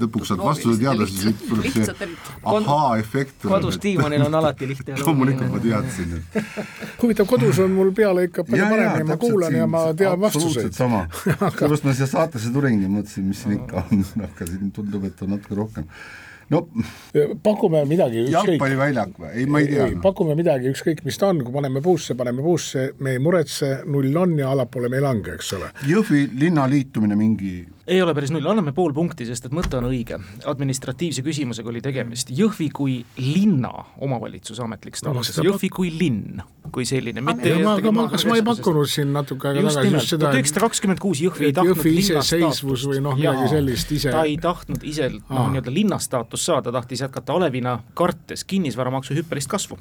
[0.00, 2.08] Lõpuks saad vastuse teada, siis tuleb see
[2.52, 3.44] ahaa-efekt.
[3.44, 6.16] kodus diivanil on alati lihtne loomulikult ma teadsin,
[7.02, 10.72] huvitav, kodus on mul peale ikka palju paremini, ma kuulan ja ma tean vastuseid.
[10.76, 15.24] sama, sellepärast ma siia saatesse tulingi, mõtlesin, mis siin ikka on, aga siin tundub, et
[15.24, 15.88] on natuke rohkem
[16.52, 16.66] no
[17.42, 19.30] pakume midagi jalgpalliväljak või?
[19.32, 19.86] ei, ma ei tea.
[20.04, 24.18] pakume midagi, ükskõik mis ta on, kui paneme puusse, paneme puusse, me ei muretse, null
[24.20, 25.70] on ja allapoole me ei lange, eks ole.
[25.88, 27.54] Jõhvi linna liitumine mingi
[27.86, 30.18] ei ole päris null, anname pool punkti, sest et mõte on õige.
[30.46, 32.30] administratiivse küsimusega oli tegemist.
[32.36, 36.42] Jõhvi kui linna omavalitsuse ametlik staatus no,, Jõhvi kui linn
[36.72, 40.12] kui selline, mitte ma, aga ma, kas ma ei pakkunud siin natuke aega tagasi just
[40.12, 44.12] seda, tuhat üheksasada kakskümmend kuus Jõhvi ei tahtnud iseseisvus või noh, midagi sellist ise.
[44.14, 49.76] Ta ei tahtnud ise noh, nii-öelda linnastaatust saada, tahtis jätkata alevina, kartes kinnisvaramaksu hüppelist kasvu.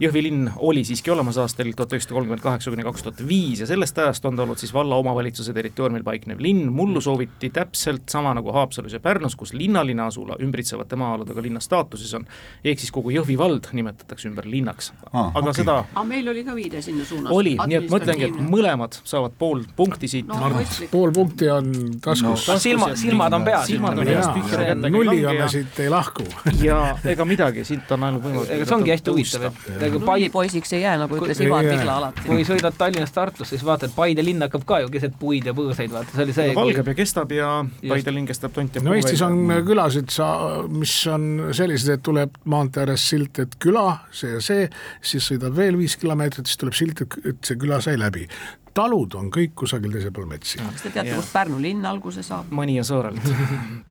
[0.00, 3.68] Jõhvi linn oli siiski olemas aastail tuhat üheksasada kolmkümmend kaheksa kuni kaks tuhat viis ja
[3.68, 8.34] sellest ajast on ta olnud siis valla omavalitsuse territooriumil paiknev linn, mullu sooviti täpselt sama
[8.34, 12.26] nagu Haapsalus ja Pärnus, kus linnaline asula ümbritsevate maa-aladega linna staatuses on,
[12.64, 15.30] ehk siis kogu Jõhvi vald nimetatakse ümber linnaks ah,.
[15.34, 15.54] aga okay.
[15.60, 17.32] seda aga meil oli ka viide sinna suunas.
[17.32, 20.50] oli, nii et mõtlengi, et mõlemad saavad pool punkti siit no,.
[20.90, 21.72] pool punkti on
[22.04, 22.58] taskus no,.
[22.58, 23.66] silma, silmad on peas.
[23.70, 26.26] silmad on peas, tühjale kätte nulliga me siit ei lahku
[26.68, 26.80] ja
[27.14, 28.52] ega midagi, siit on ainult võimalus.
[28.54, 32.26] ega see ongi hästi huvitav, et nullipoisiks ei jää, nagu ütles Ivar Vigla alati.
[32.28, 35.92] kui sõidad Tallinnast Tartusse, siis vaatad, Paide linn hakkab ka ju keset puid ja põõsaid,
[35.92, 36.54] vaata, see oli see.
[36.56, 37.50] valgeb ja kestab ja
[37.88, 40.26] Paide linn kestab tont ja no Eestis on külasid, sa,
[40.70, 44.68] mis on sellised, et tuleb maantee ääres silt, et küla, see ja see,
[45.04, 48.28] siis sõidad veel viis kilomeetrit, siis tuleb silt, et see küla sai läbi.
[48.74, 50.58] talud on kõik kusagil teisel pool metsi.
[50.58, 52.50] kas te teate, kust Pärnu linn alguse saab?
[52.50, 53.84] Mõnijasaarelt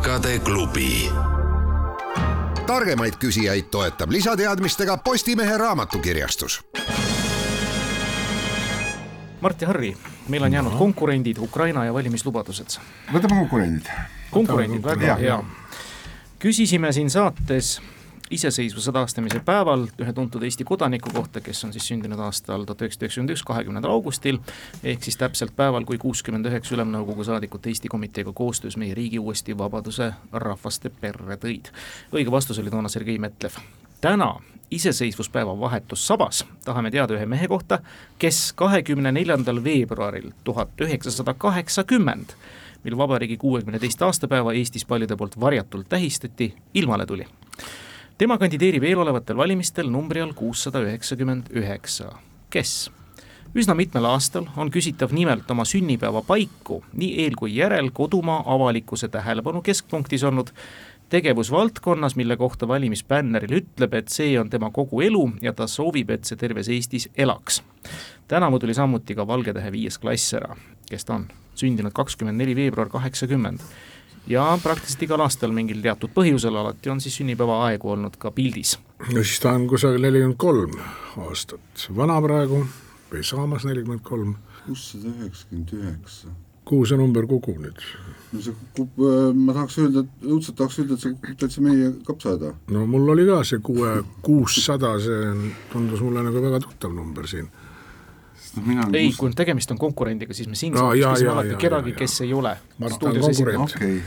[0.00, 1.08] tarkade klubi
[2.70, 6.60] targemaid küsijaid toetab lisateadmistega Postimehe raamatukirjastus.
[9.40, 9.96] Mart ja Harri,
[10.28, 12.78] meil on jäänud konkurendid Ukraina ja valimislubadused.
[13.12, 13.88] võtame konkurendid
[14.30, 15.38] konkurendid, väga hea.
[16.38, 17.80] küsisime siin saates
[18.30, 23.06] iseseisvuse taastamise päeval ühe tuntud Eesti kodaniku kohta, kes on siis sündinud aastal tuhat üheksasada
[23.06, 24.38] üheksakümmend üks, kahekümnendal augustil,
[24.84, 29.58] ehk siis täpselt päeval, kui kuuskümmend üheksa Ülemnõukogu saadikut Eesti komiteega koostöös meie riigi uuesti
[29.58, 31.72] vabaduse rahvaste perre tõid.
[32.12, 33.58] õige vastus oli toona Sergei Metlev.
[34.00, 34.34] täna
[34.70, 37.80] iseseisvuspäeva vahetus sabas tahame teada ühe mehe kohta,
[38.18, 42.36] kes kahekümne neljandal veebruaril tuhat üheksasada kaheksakümmend
[42.84, 47.26] mil vabariigi kuuekümne teist aastapäeva Eestis paljude poolt varjatult tähistati, ilmale tuli.
[48.20, 52.10] Tema kandideerib eelolevatel valimistel numbri all kuussada üheksakümmend üheksa.
[52.52, 52.90] kes?
[53.56, 59.08] üsna mitmel aastal on küsitav nimelt oma sünnipäeva paiku nii eel kui järel kodumaa avalikkuse
[59.08, 60.52] tähelepanu keskpunktis olnud
[61.08, 66.28] tegevusvaldkonnas, mille kohta valimisbänneril ütleb, et see on tema kogu elu ja ta soovib, et
[66.28, 67.62] see terves Eestis elaks.
[68.28, 70.56] tänavu tuli samuti ka Valgetähe viies klass ära,
[70.90, 73.64] kes ta on sündinud kakskümmend neli veebruar kaheksakümmend.
[74.26, 78.76] Ja praktiliselt igal aastal mingil teatud põhjusel alati on siis sünnipäeva aegu olnud ka pildis.
[79.08, 80.76] no siis ta on kusagil nelikümmend kolm
[81.28, 82.64] aastat vana praegu
[83.12, 84.36] või saamas nelikümmend kolm.
[84.66, 86.36] kuussada üheksakümmend üheksa
[86.70, 87.80] kuhu see number kukub nüüd?
[88.32, 91.64] no see kukub, äh, ma tahaks öelda, et õudselt tahaks öelda, et see kukub täitsa
[91.64, 92.52] meie kapsaaeda.
[92.76, 95.32] no mul oli ka see kuue, kuussada, see
[95.72, 97.50] tundus mulle nagu väga tuttav number siin
[98.94, 102.56] ei, kui tegemist on konkurendiga, siis me siin no, küsime alati kedagi, kes ei ole.
[103.66, 104.00] okei,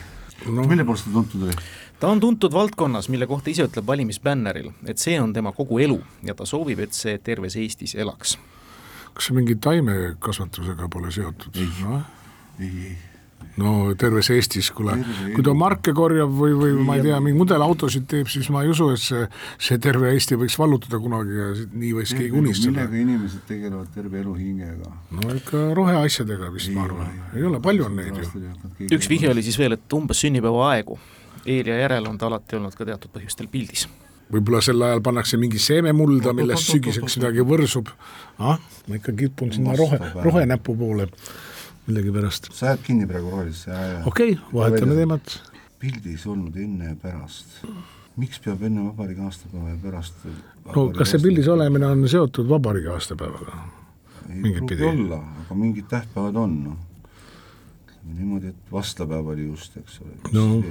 [0.49, 1.56] no mille poolest ta tuntud oli?
[1.99, 6.01] ta on tuntud valdkonnas, mille kohta ise ütleb valimisbänneril, et see on tema kogu elu
[6.27, 8.38] ja ta soovib, et see terves Eestis elaks.
[9.13, 11.56] kas see mingi taimekasvatusega pole seotud?
[11.56, 12.03] ei no?,
[12.60, 13.12] ei, ei
[13.61, 14.95] no terves Eestis, kuule,
[15.35, 18.71] kui ta marke korjab või, või ma ei tea, mingi mudelautosid teeb, siis ma ei
[18.73, 19.25] usu, et see,
[19.61, 22.73] see terve Eesti võiks vallutada kunagi ja nii võiks keegi unistada.
[22.73, 24.93] millega inimesed tegelevad terve elu hingega?
[25.17, 28.45] no ikka roheasjadega vist, ma arvan, ei ole, palju on neid ju.
[28.89, 30.97] üks vihje oli siis veel, et umbes sünnipäeva aegu,
[31.45, 33.85] eel ja järel on ta alati olnud ka teatud põhjustel pildis.
[34.33, 37.91] Võib-olla sel ajal pannakse mingi seememulda, millest sügiseks midagi võrsub.
[38.39, 41.11] ah, ma ikka kipun sinna rohe, rohenäpu poole
[41.87, 42.51] millegipärast.
[42.53, 44.03] sa jääd kinni praegu rohelisse, jaa, jaa.
[44.05, 45.35] okei okay,, vahetame teemat.
[45.79, 47.59] pildis olnud enne ja pärast.
[48.17, 50.25] miks peab enne vabariigi aastapäeva ja pärast
[50.75, 53.63] no kas see pildis olemine on seotud vabariigi aastapäevaga?
[54.29, 56.77] ei pruugi olla, aga mingid tähtpäevad on, noh.
[58.13, 60.13] niimoodi, et vastlapäev oli just, eks ole.
[60.31, 60.63] no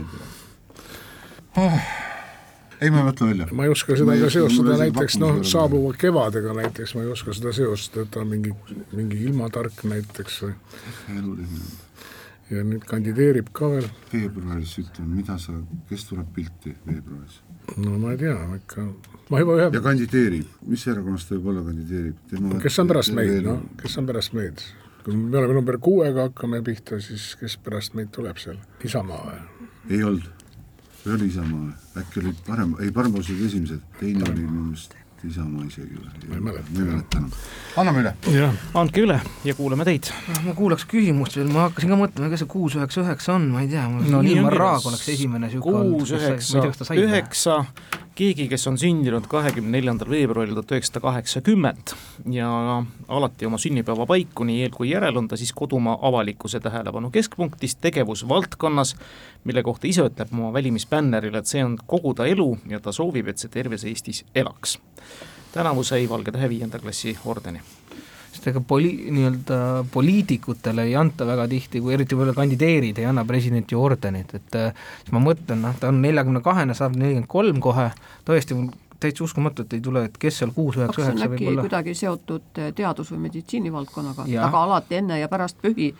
[2.82, 3.46] ei, ma ei mõtle välja.
[3.56, 7.54] ma ei oska seda ka seostada näiteks noh, saabuva kevadega näiteks, ma ei oska seda
[7.56, 8.52] seostada, et ta on mingi,
[8.96, 10.52] mingi ilmatark näiteks või.
[12.52, 15.54] ja nüüd kandideerib ka veel, veebruaris ütleme, mida sa,
[15.88, 17.40] kes tuleb pilti veebruaris?
[17.78, 18.86] no ma ei tea, ikka,
[19.30, 22.60] ma juba ühe ja kandideerib, mis erakonnast ta võib-olla kandideerib?
[22.62, 24.64] kes on pärast meid, noh, kes on pärast meid?
[25.02, 29.68] kui me oleme number kuuega hakkame pihta, siis kes pärast meid tuleb seal, Isamaa või?
[29.90, 30.41] ei olnud,
[31.04, 32.02] või oli Isamaa või?
[32.02, 36.08] äkki olid parem, ei parempoolsed esimesed, teine oli minu meelest Isamaa isegi või?
[36.28, 36.70] Ma ei mäleta.
[36.72, 37.34] ma ei mäleta enam.
[37.82, 38.48] anname üle.
[38.80, 40.10] andke üle ja kuulame teid.
[40.46, 43.62] ma kuulaks küsimust veel, ma hakkasin ka mõtlema, kes see kuus üheksa üheksa on, ma
[43.62, 44.58] ei tea, No no, nii Ilmar.
[44.58, 46.66] Raag oleks esimene niisugune kuus, üheksa,
[46.98, 47.58] üheksa,
[48.14, 51.94] keegi, kes on sündinud kahekümne neljandal veebruaril tuhat üheksasada kaheksakümmend
[52.34, 52.48] ja
[53.08, 57.76] alati oma sünnipäeva paiku, nii eel kui järel, on ta siis kodumaa avalikkuse tähelepanu keskpunktis
[57.80, 58.94] tegevusvaldkonnas,
[59.44, 63.32] mille kohta ise ütleb oma valimisbännerile, et see on kogu ta elu ja ta soovib,
[63.32, 64.78] et see terves Eestis elaks.
[65.52, 67.60] tänavu sai Valge Tähe viienda klassi ordeni
[68.32, 69.58] sest ega poli-, nii-öelda
[69.92, 74.56] poliitikutele ei anta väga tihti, kui eriti võib-olla kandideerid, ei anna president ju ordenit, et
[74.58, 77.90] äh, siis ma mõtlen, noh, ta on neljakümne kahene, saab nelikümmend kolm kohe,
[78.28, 78.72] tõesti, mul
[79.02, 81.66] täitsa uskumatu, et ei tule, et kes seal kuus, üheksa, üheksa äkki võib olla.
[81.66, 85.90] kuidagi seotud eh, teadus- või meditsiinivaldkonnaga, aga alati enne ja pärast pühi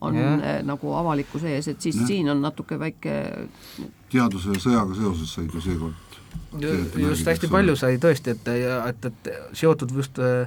[0.00, 0.44] on Jah.
[0.44, 2.10] eh, nagu avalikkuse ees, et siis Jah.
[2.12, 3.16] siin on natuke väike
[4.12, 6.06] teaduse ja sõjaga seoses said ju seekord
[7.00, 8.48] just hästi palju sai tõesti, et,
[8.90, 10.46] et, et seotud just äh,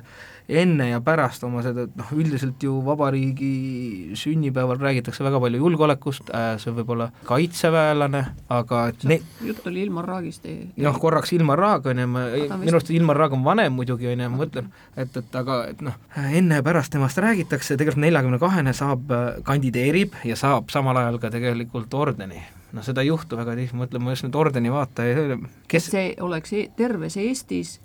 [0.50, 6.32] enne ja pärast oma seda, et noh, üldiselt ju vabariigi sünnipäeval räägitakse väga palju julgeolekust
[6.36, 10.48] äh,, see võib olla kaitseväelane, aga et ne-, jutt oli Ilmar Raagist
[10.84, 12.26] noh, korraks Ilmar Raag on ju, ma
[12.58, 14.68] minu arust Ilmar Raag on vanem muidugi on ju, ma mõtlen,
[14.98, 15.96] et, et aga et noh,
[16.28, 19.16] enne ja pärast temast räägitakse, tegelikult neljakümne kahene saab,
[19.48, 22.44] kandideerib ja saab samal ajal ka tegelikult ordeni.
[22.74, 26.14] noh, seda ei juhtu väga tihti, mõtlen, ma just nüüd ordeni vaataja, kes kes see
[26.26, 27.78] oleks e terves Eestis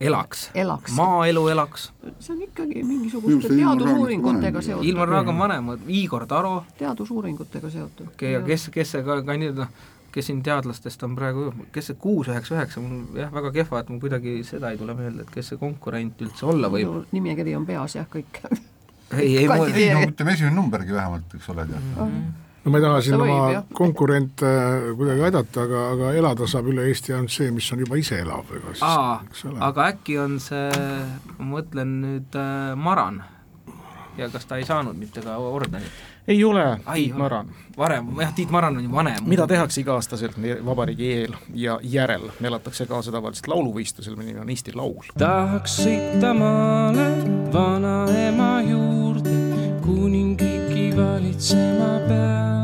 [0.00, 0.92] elaks, elaks.
[0.94, 1.90] maaelu elaks,
[2.20, 4.86] see on ikkagi mingisuguste teadusuuringutega seotud.
[4.86, 8.10] Ilmar Raag on vanem, Igor Taro, teadusuuringutega seotud.
[8.22, 12.30] ja kes, kes see ka kandidaat, noh, kes siin teadlastest on praegu, kes see kuus
[12.30, 15.52] üheksa üheksa, mul jah, väga kehva, et mul kuidagi seda ei tule meelde, et kes
[15.52, 17.00] see konkurent üldse olla võib.
[17.12, 18.42] nimekiri on peas jah, kõik.
[19.18, 19.82] ei, ei, Kandideerib.
[19.84, 22.46] ei no ütleme esimene numbergi vähemalt, eks ole, tead.
[22.68, 26.50] No ma ei taha siin Ta võib, oma konkurente äh, kuidagi aidata, aga, aga elada
[26.50, 29.58] saab üle Eesti ainult see, mis on juba ise elav, ega siis aa eks ole.,
[29.70, 30.84] aga äkki on see,
[31.38, 33.22] ma mõtlen nüüd äh, Maran
[34.18, 36.04] ja kas ta ei saanud mitte ka ordenit?
[36.28, 37.16] ei ole Ai, Tiit.
[37.16, 37.48] Maran
[37.78, 39.24] varem, jah, Tiit Maran on ju vanem.
[39.26, 44.50] mida tehakse iga-aastaselt nii vabariigi eel ja järel, elatakse kaasa tavaliselt lauluvõistlusel, mille nimi on
[44.52, 45.08] Eesti Laul.
[45.18, 47.08] tahaks sõita maale
[47.54, 49.38] vanaema juurde,
[49.86, 52.57] kuningriiki valitsema peab.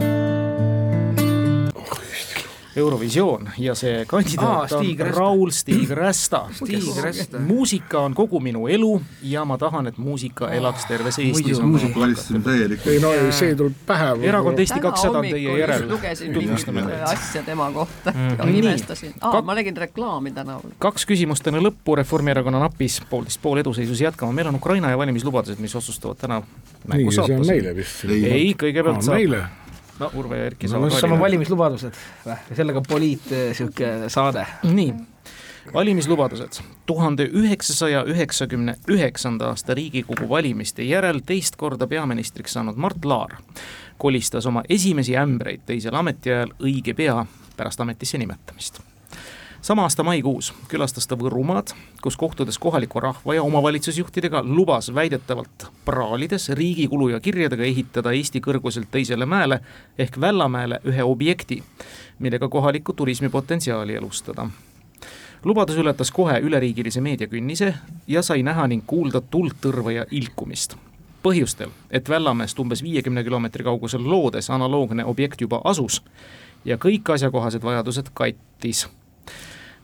[2.76, 5.18] Eurovisioon ja see Aa, kandidaat Stig on Rästa.
[5.20, 6.40] Raul Stig Rästa.
[6.58, 11.60] Stig muusika on kogu minu elu ja ma tahan, et muusika elaks terves Eestis.
[11.60, 12.00] muidugi.
[12.00, 12.86] valitsemine täielik.
[12.86, 15.88] ei no see tuleb pähe erakond Eesti kakssada on teie järel.
[15.90, 17.02] lugesin mingit teid.
[17.04, 18.38] asja tema kohta Mhm.
[18.38, 19.14] ja imestasin.
[19.20, 20.60] aa ma nägin reklaami täna.
[20.78, 25.58] kaks küsimust enne lõppu, Reformierakonna napis poolteist pool eduseisus jätkama, meil on Ukraina ja valimislubadused,
[25.60, 27.46] mis otsustavad täna nii, mängu see on saates.
[27.46, 28.04] meile vist.
[28.04, 28.24] Ei.
[28.30, 29.44] ei, kõigepealt Aa, saab meile.
[30.00, 31.98] No Urve ja Erki No sama valimislubadused
[32.54, 34.46] sellega poliit niisugune saade.
[34.62, 34.94] nii,
[35.74, 36.62] valimislubadused.
[36.86, 43.38] tuhande üheksasaja üheksakümne üheksanda aasta Riigikogu valimiste järel teist korda peaministriks saanud Mart Laar
[43.98, 47.24] kolistas oma esimesi ämbreid teisel ametiajal õige pea
[47.56, 48.80] pärast ametisse nimetamist.
[49.64, 51.70] Sama aasta maikuus külastas ta Võrumaad,
[52.04, 58.42] kus kohtudes kohaliku rahva ja omavalitsusjuhtidega lubas väidetavalt praalides riigi kulu ja kirjadega ehitada Eesti
[58.44, 59.60] kõrguselt teisele mäele
[59.98, 61.62] ehk Vällamäele ühe objekti,
[62.18, 64.48] millega kohalikku turismipotentsiaali elustada
[65.44, 67.74] lubadus ületas kohe üleriigilise meediakünnise
[68.06, 70.76] ja sai näha ning kuulda tuldtõrva ja ilkumist.
[71.22, 76.02] põhjustel, et Vällamäest umbes viiekümne kilomeetri kaugusel Loodes analoogne objekt juba asus
[76.64, 78.88] ja kõik asjakohased vajadused kattis.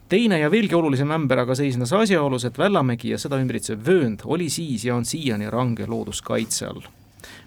[0.08, 4.50] Teine ja veelgi olulisem ämber aga seisnes asjaolus, et Vällamägi ja seda ümbritsev vöönd oli
[4.50, 6.82] siis ja on siiani range looduskaitse all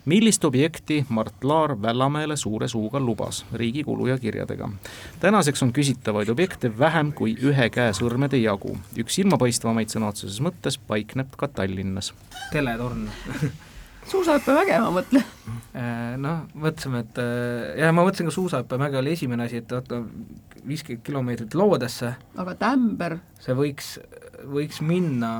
[0.05, 4.69] millist objekti Mart Laar Vällamäele suure suuga lubas riigi kulu ja kirjadega.
[5.19, 8.77] tänaseks on küsitavaid objekte vähem kui ühe käe sõrmede jagu.
[8.97, 12.13] üks silmapaistvamaid sõna otseses mõttes paikneb ka Tallinnas.
[12.51, 13.09] teletorn.
[14.11, 15.23] suusahüppemäge ma mõtlen.
[16.21, 20.01] noh, mõtlesime, et äh, jah, ma mõtlesin ka suusahüppemäge oli esimene asi, et vaata
[20.67, 23.95] viiskümmend kilomeetrit loodesse, aga tämber, see võiks,
[24.47, 25.31] võiks minna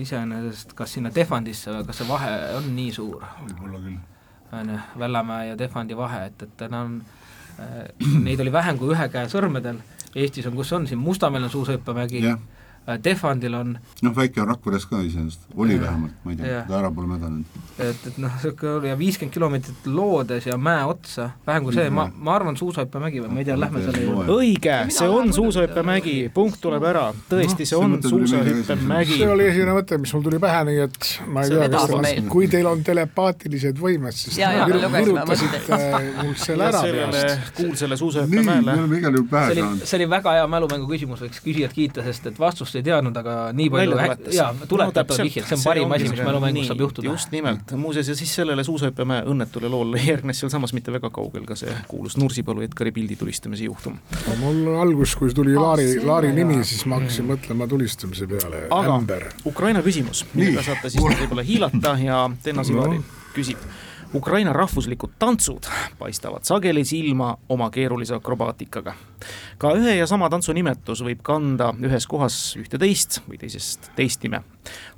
[0.00, 3.26] iseenesest kas sinna Tehvandisse või kas see vahe on nii suur?
[3.42, 3.98] võib-olla küll.
[4.60, 6.96] on ju, Vällamäe ja Tehvandi vahe, et, et täna on
[7.58, 7.90] äh,
[8.26, 9.82] neid oli vähem kui ühe käe sõrmedel,
[10.14, 12.40] Eestis on, kus on siin Mustamäel on suusahüppemägi jah,
[13.04, 15.84] Defandil on noh, väike on Rakveres ka iseenesest, oli Jaa.
[15.84, 17.60] vähemalt, ma ei tea ta ära pole mädanenud.
[17.78, 21.90] et, et noh, niisugune oli ja viiskümmend kilomeetrit loodes ja mäe otsa, vähem kui see,
[21.94, 24.34] ma, ma arvan, suusahüppemägi või ma ei tea, lähme selle juurde.
[24.34, 29.20] õige, see on suusahüppemägi, punkt tuleb ära, tõesti, see on suusahüppemägi.
[29.20, 32.26] See oli esimene mõte, mis mul tuli pähe, nii et ma ei tea, kas te
[32.34, 35.62] kui teil on telepaatilised võimed, siis virutasite
[36.24, 37.54] mul selle ja ära peast.
[37.60, 38.76] kuulsale suusahüppemäele.
[39.84, 42.42] See oli, väga hea mälumängu küsimus, võiks küsijat kiita, sest et
[42.72, 44.34] vastust ei teadnud, aga nii palju tuletas.
[44.34, 47.08] jaa, tuletatud vihjed, see on parim asi, mis mälumängus saab juhtuda.
[47.10, 51.56] just nimelt, muuseas ja siis sellele suusahüppemäe õnnetule loole järgnes sealsamas mitte väga kaugel ka
[51.58, 53.98] see kuulus Nursipalu Edgari pildi tulistamise juhtum.
[54.40, 58.98] mul algus, kui tuli Laari, selle Laari nimi, siis ma hakkasin mõtlema tulistamise peale, aga
[58.98, 59.30] ämber.
[59.46, 63.00] Ukraina küsimus, millega saate siis võib-olla hiilata ja Tenno Sivari
[63.36, 63.60] küsib.
[64.14, 65.64] Ukraina rahvuslikud tantsud
[65.98, 68.92] paistavad sageli silma oma keerulise akrobaatikaga.
[69.62, 74.40] Ka ühe ja sama tantsu nimetus võib kanda ühes kohas ühte-teist või teisest teist nime.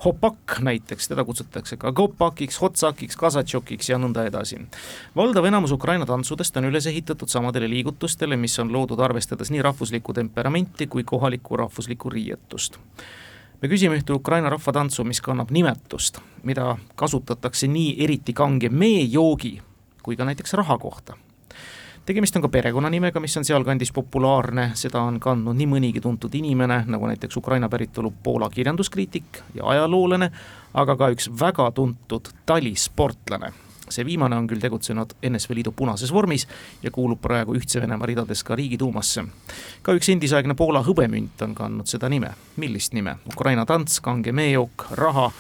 [0.05, 4.62] Hopak näiteks, teda kutsutakse ka gopakiks, hotsakiks, kasatšokiks ja nõnda edasi.
[5.17, 10.17] valdav enamus Ukraina tantsudest on üles ehitatud samadele liigutustele, mis on loodud arvestades nii rahvuslikku
[10.17, 12.81] temperamenti kui kohalikku rahvuslikku riietust
[13.62, 19.55] me küsime ühte Ukraina rahvatantsu, mis kannab nimetust, mida kasutatakse nii eriti kange meejoogi
[20.05, 21.17] kui ka näiteks raha kohta.
[22.07, 26.82] Tegemist on ka perekonnanimega, mis on sealkandis populaarne, seda on kandnud nii mõnigi tuntud inimene,
[26.90, 30.30] nagu näiteks Ukraina päritolu Poola kirjanduskriitik ja ajaloolane,
[30.74, 33.52] aga ka üks väga tuntud talisportlane
[33.88, 36.46] see viimane on küll tegutsenud NSV Liidu punases vormis
[36.82, 39.24] ja kuulub praegu Ühtse Venemaa ridades ka Riigiduumasse.
[39.82, 42.32] ka üks endisaegne Poola hõbemünt on kandnud seda nime.
[42.57, 43.16] millist nime?
[43.32, 45.30] Ukraina tants, kange meejook, raha,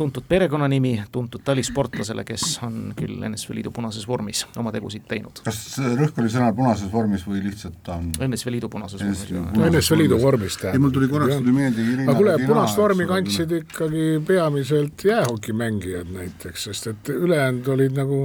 [0.00, 5.42] tuntud perekonnanimi tuntud talisportlasele, kes on küll NSV Liidu punases vormis oma tegusid teinud.
[5.44, 5.60] kas
[5.98, 9.26] rõhk oli sõnal punases vormis või lihtsalt ta on NSV Liidu punases vormis.
[9.68, 14.06] NSV Liidu vormis ei, mul tuli korraks tuli meelde aga kuule, punast vormi kandsid ikkagi
[14.26, 18.22] peamiselt jäähokimängijad näiteks, sest et ülejäänud olid nagu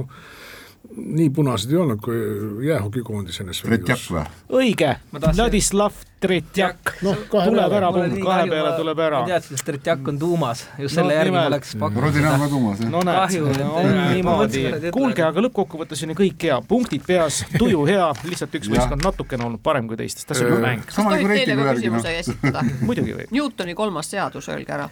[0.96, 2.18] nii punased ei olnud kui
[2.66, 3.78] jäähokikoondis NSV
[4.10, 4.26] või?
[4.60, 6.94] õige, Vladislav Tretjak.
[7.04, 9.18] Noh, kahe tuleb ära, punkt kahe peale tuleb ära.
[9.20, 9.28] Ma.
[9.28, 12.48] teadsin, et Tretjak on tuumas, just No selle järgi ma oleks pakkunud Rodina on ka
[12.54, 12.92] tuumas, jah?
[12.94, 17.84] no näed, on ma niimoodi kuulge, aga lõppkokkuvõttes on ju kõik hea, punktid peas, tuju
[17.90, 20.88] hea, lihtsalt üks võistkond natukene olnud parem kui teistest, tas on ju mäng.
[20.88, 22.00] kas tohib teile ka järgi, noh.
[22.00, 22.64] küsimuse esitada?
[22.88, 24.88] muidugi võib, Newtoni kolmas seadus, öelge ära.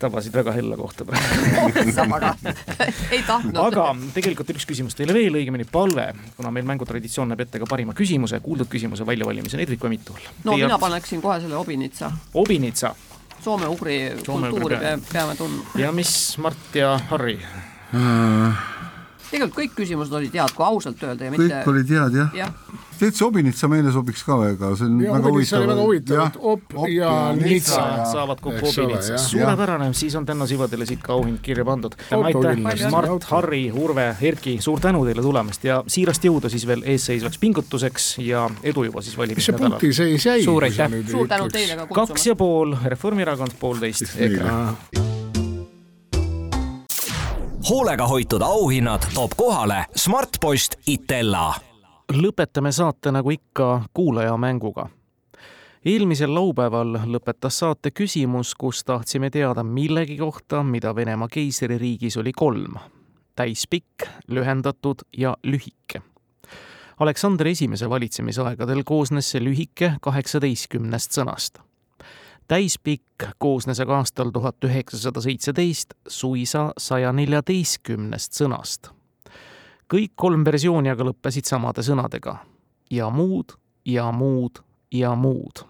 [0.00, 1.72] Tabasid väga hella kohta praegu.
[2.18, 2.34] aga
[3.10, 3.58] ei tahtnud.
[3.62, 7.96] aga tegelikult üks küsimus teile veel, õigemini palve, kuna meil mängutraditsioon näeb ette ka parima
[7.96, 10.38] küsimuse, kuuldud küsimuse väljavalimise, neid võib ka mitu olla.
[10.44, 12.94] no mina paneksin kohe selle Obinitsa, Obinitsa
[13.46, 15.64] soome-ugri Soome-ugri kultuuri pea, peame tundma.
[15.78, 16.12] ja mis
[16.42, 17.38] Mart ja Harri?
[19.30, 22.52] Tegelikult kõik küsimused olid head, kui ausalt öelda ja mitte kõik olid head jah jah,
[22.98, 25.70] täitsa Obinitsa meile sobiks ka väga, see on ja väga Obinitsa huvitav.
[25.70, 27.82] väga huvitav, op ja nitsa.
[28.12, 29.18] saavad kokku jah.
[29.26, 31.96] suurepärane, siis on Tenno Sivadele siit ka auhind kirja pandud.
[32.16, 37.40] Aitäh Mart Harri, Urve, Erki, suur tänu teile tulemast ja siirast jõudu siis veel eesseisvaks
[37.42, 39.76] pingutuseks ja edu juba siis mis see valimisnädalal.
[39.76, 40.40] punkti seis jäi?
[40.44, 40.96] Suur aitäh.
[41.10, 42.26] suur tänu teile ka kaks kutsumast.
[42.26, 45.15] ja pool Reformierakond, poolteist EKRE.
[47.70, 51.54] Hoolega hoitud auhinnad toob kohale Smartpost Itella
[52.12, 54.88] lõpetame saate nagu ikka kuulajamänguga.
[55.84, 62.74] eelmisel laupäeval lõpetas saate küsimus, kus tahtsime teada millegi kohta, mida Venemaa keisririigis oli kolm.
[63.36, 66.02] täispikk, lühendatud ja lühike.
[66.98, 71.58] Aleksander Esimese valitsemisaegadel koosnes see lühike kaheksateistkümnest sõnast.
[72.48, 78.92] Täispikk koosnes aga aastal tuhat üheksasada seitseteist suisa saja neljateistkümnest sõnast
[79.92, 82.36] kõik kolm versiooni aga lõppesid samade sõnadega
[82.90, 83.54] ja muud
[83.86, 85.62] ja muud ja muud.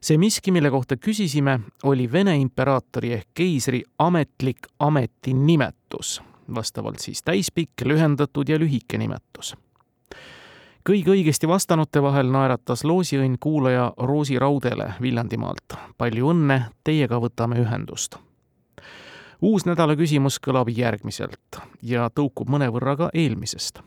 [0.00, 6.22] see miski, mille kohta küsisime, oli Vene imperaatori ehk keisri ametlik ametinimetus,
[6.54, 9.54] vastavalt siis täispikk, lühendatud ja lühike nimetus.
[10.88, 15.74] Kõige õigesti vastanute vahel naeratas loosiõnn kuulaja Roosi Raudele Viljandimaalt.
[15.98, 18.16] palju õnne, teiega võtame ühendust
[19.44, 23.82] uus nädala küsimus kõlab järgmiselt ja tõukub mõnevõrra ka eelmisest.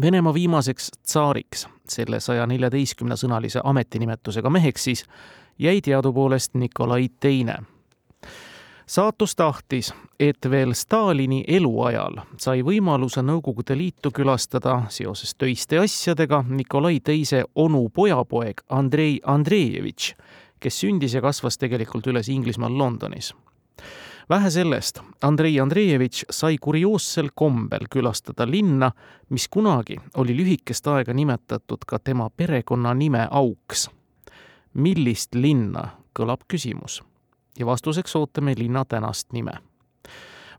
[0.00, 5.04] Venemaa viimaseks tsaariks, selle saja neljateistkümne sõnalise ametinimetusega meheks siis,
[5.58, 7.58] jäi teadupoolest Nikolai Teine.
[8.92, 17.00] Saatus tahtis, et veel Stalini eluajal sai võimaluse Nõukogude Liitu külastada seoses töiste asjadega Nikolai
[17.00, 20.12] Teise onu pojapoeg Andrei Andreevitš,
[20.60, 23.32] kes sündis ja kasvas tegelikult üles Inglismaal Londonis
[24.28, 28.90] vähe sellest, Andrei Andreevitš sai kurioossel kombel külastada linna,
[29.28, 33.90] mis kunagi oli lühikest aega nimetatud ka tema perekonnanime auks.
[34.74, 37.02] millist linna, kõlab küsimus.
[37.58, 39.50] Ja vastuseks ootame linna tänast nime.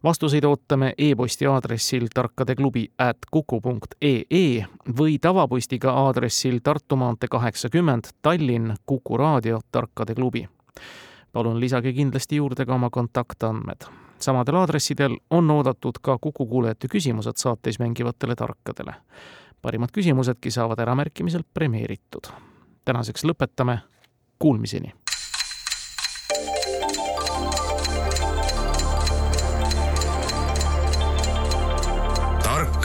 [0.04, 4.66] vastuseid ootame e-posti aadressil tarkadeklubi at kuku punkt ee
[5.00, 10.50] või tavapostiga aadressil Tartu maantee kaheksakümmend, Tallinn, Kuku raadio, Tarkade klubi.
[11.34, 17.36] palun lisage kindlasti juurde ka oma kontaktandmed samadel aadressidel on oodatud ka Kuku kuulajate küsimused
[17.36, 18.96] saates mängivatele tarkadele.
[19.62, 22.28] parimad küsimusedki saavad äramärkimisel premeeritud.
[22.86, 23.78] tänaseks lõpetame,
[24.40, 25.03] kuulmiseni!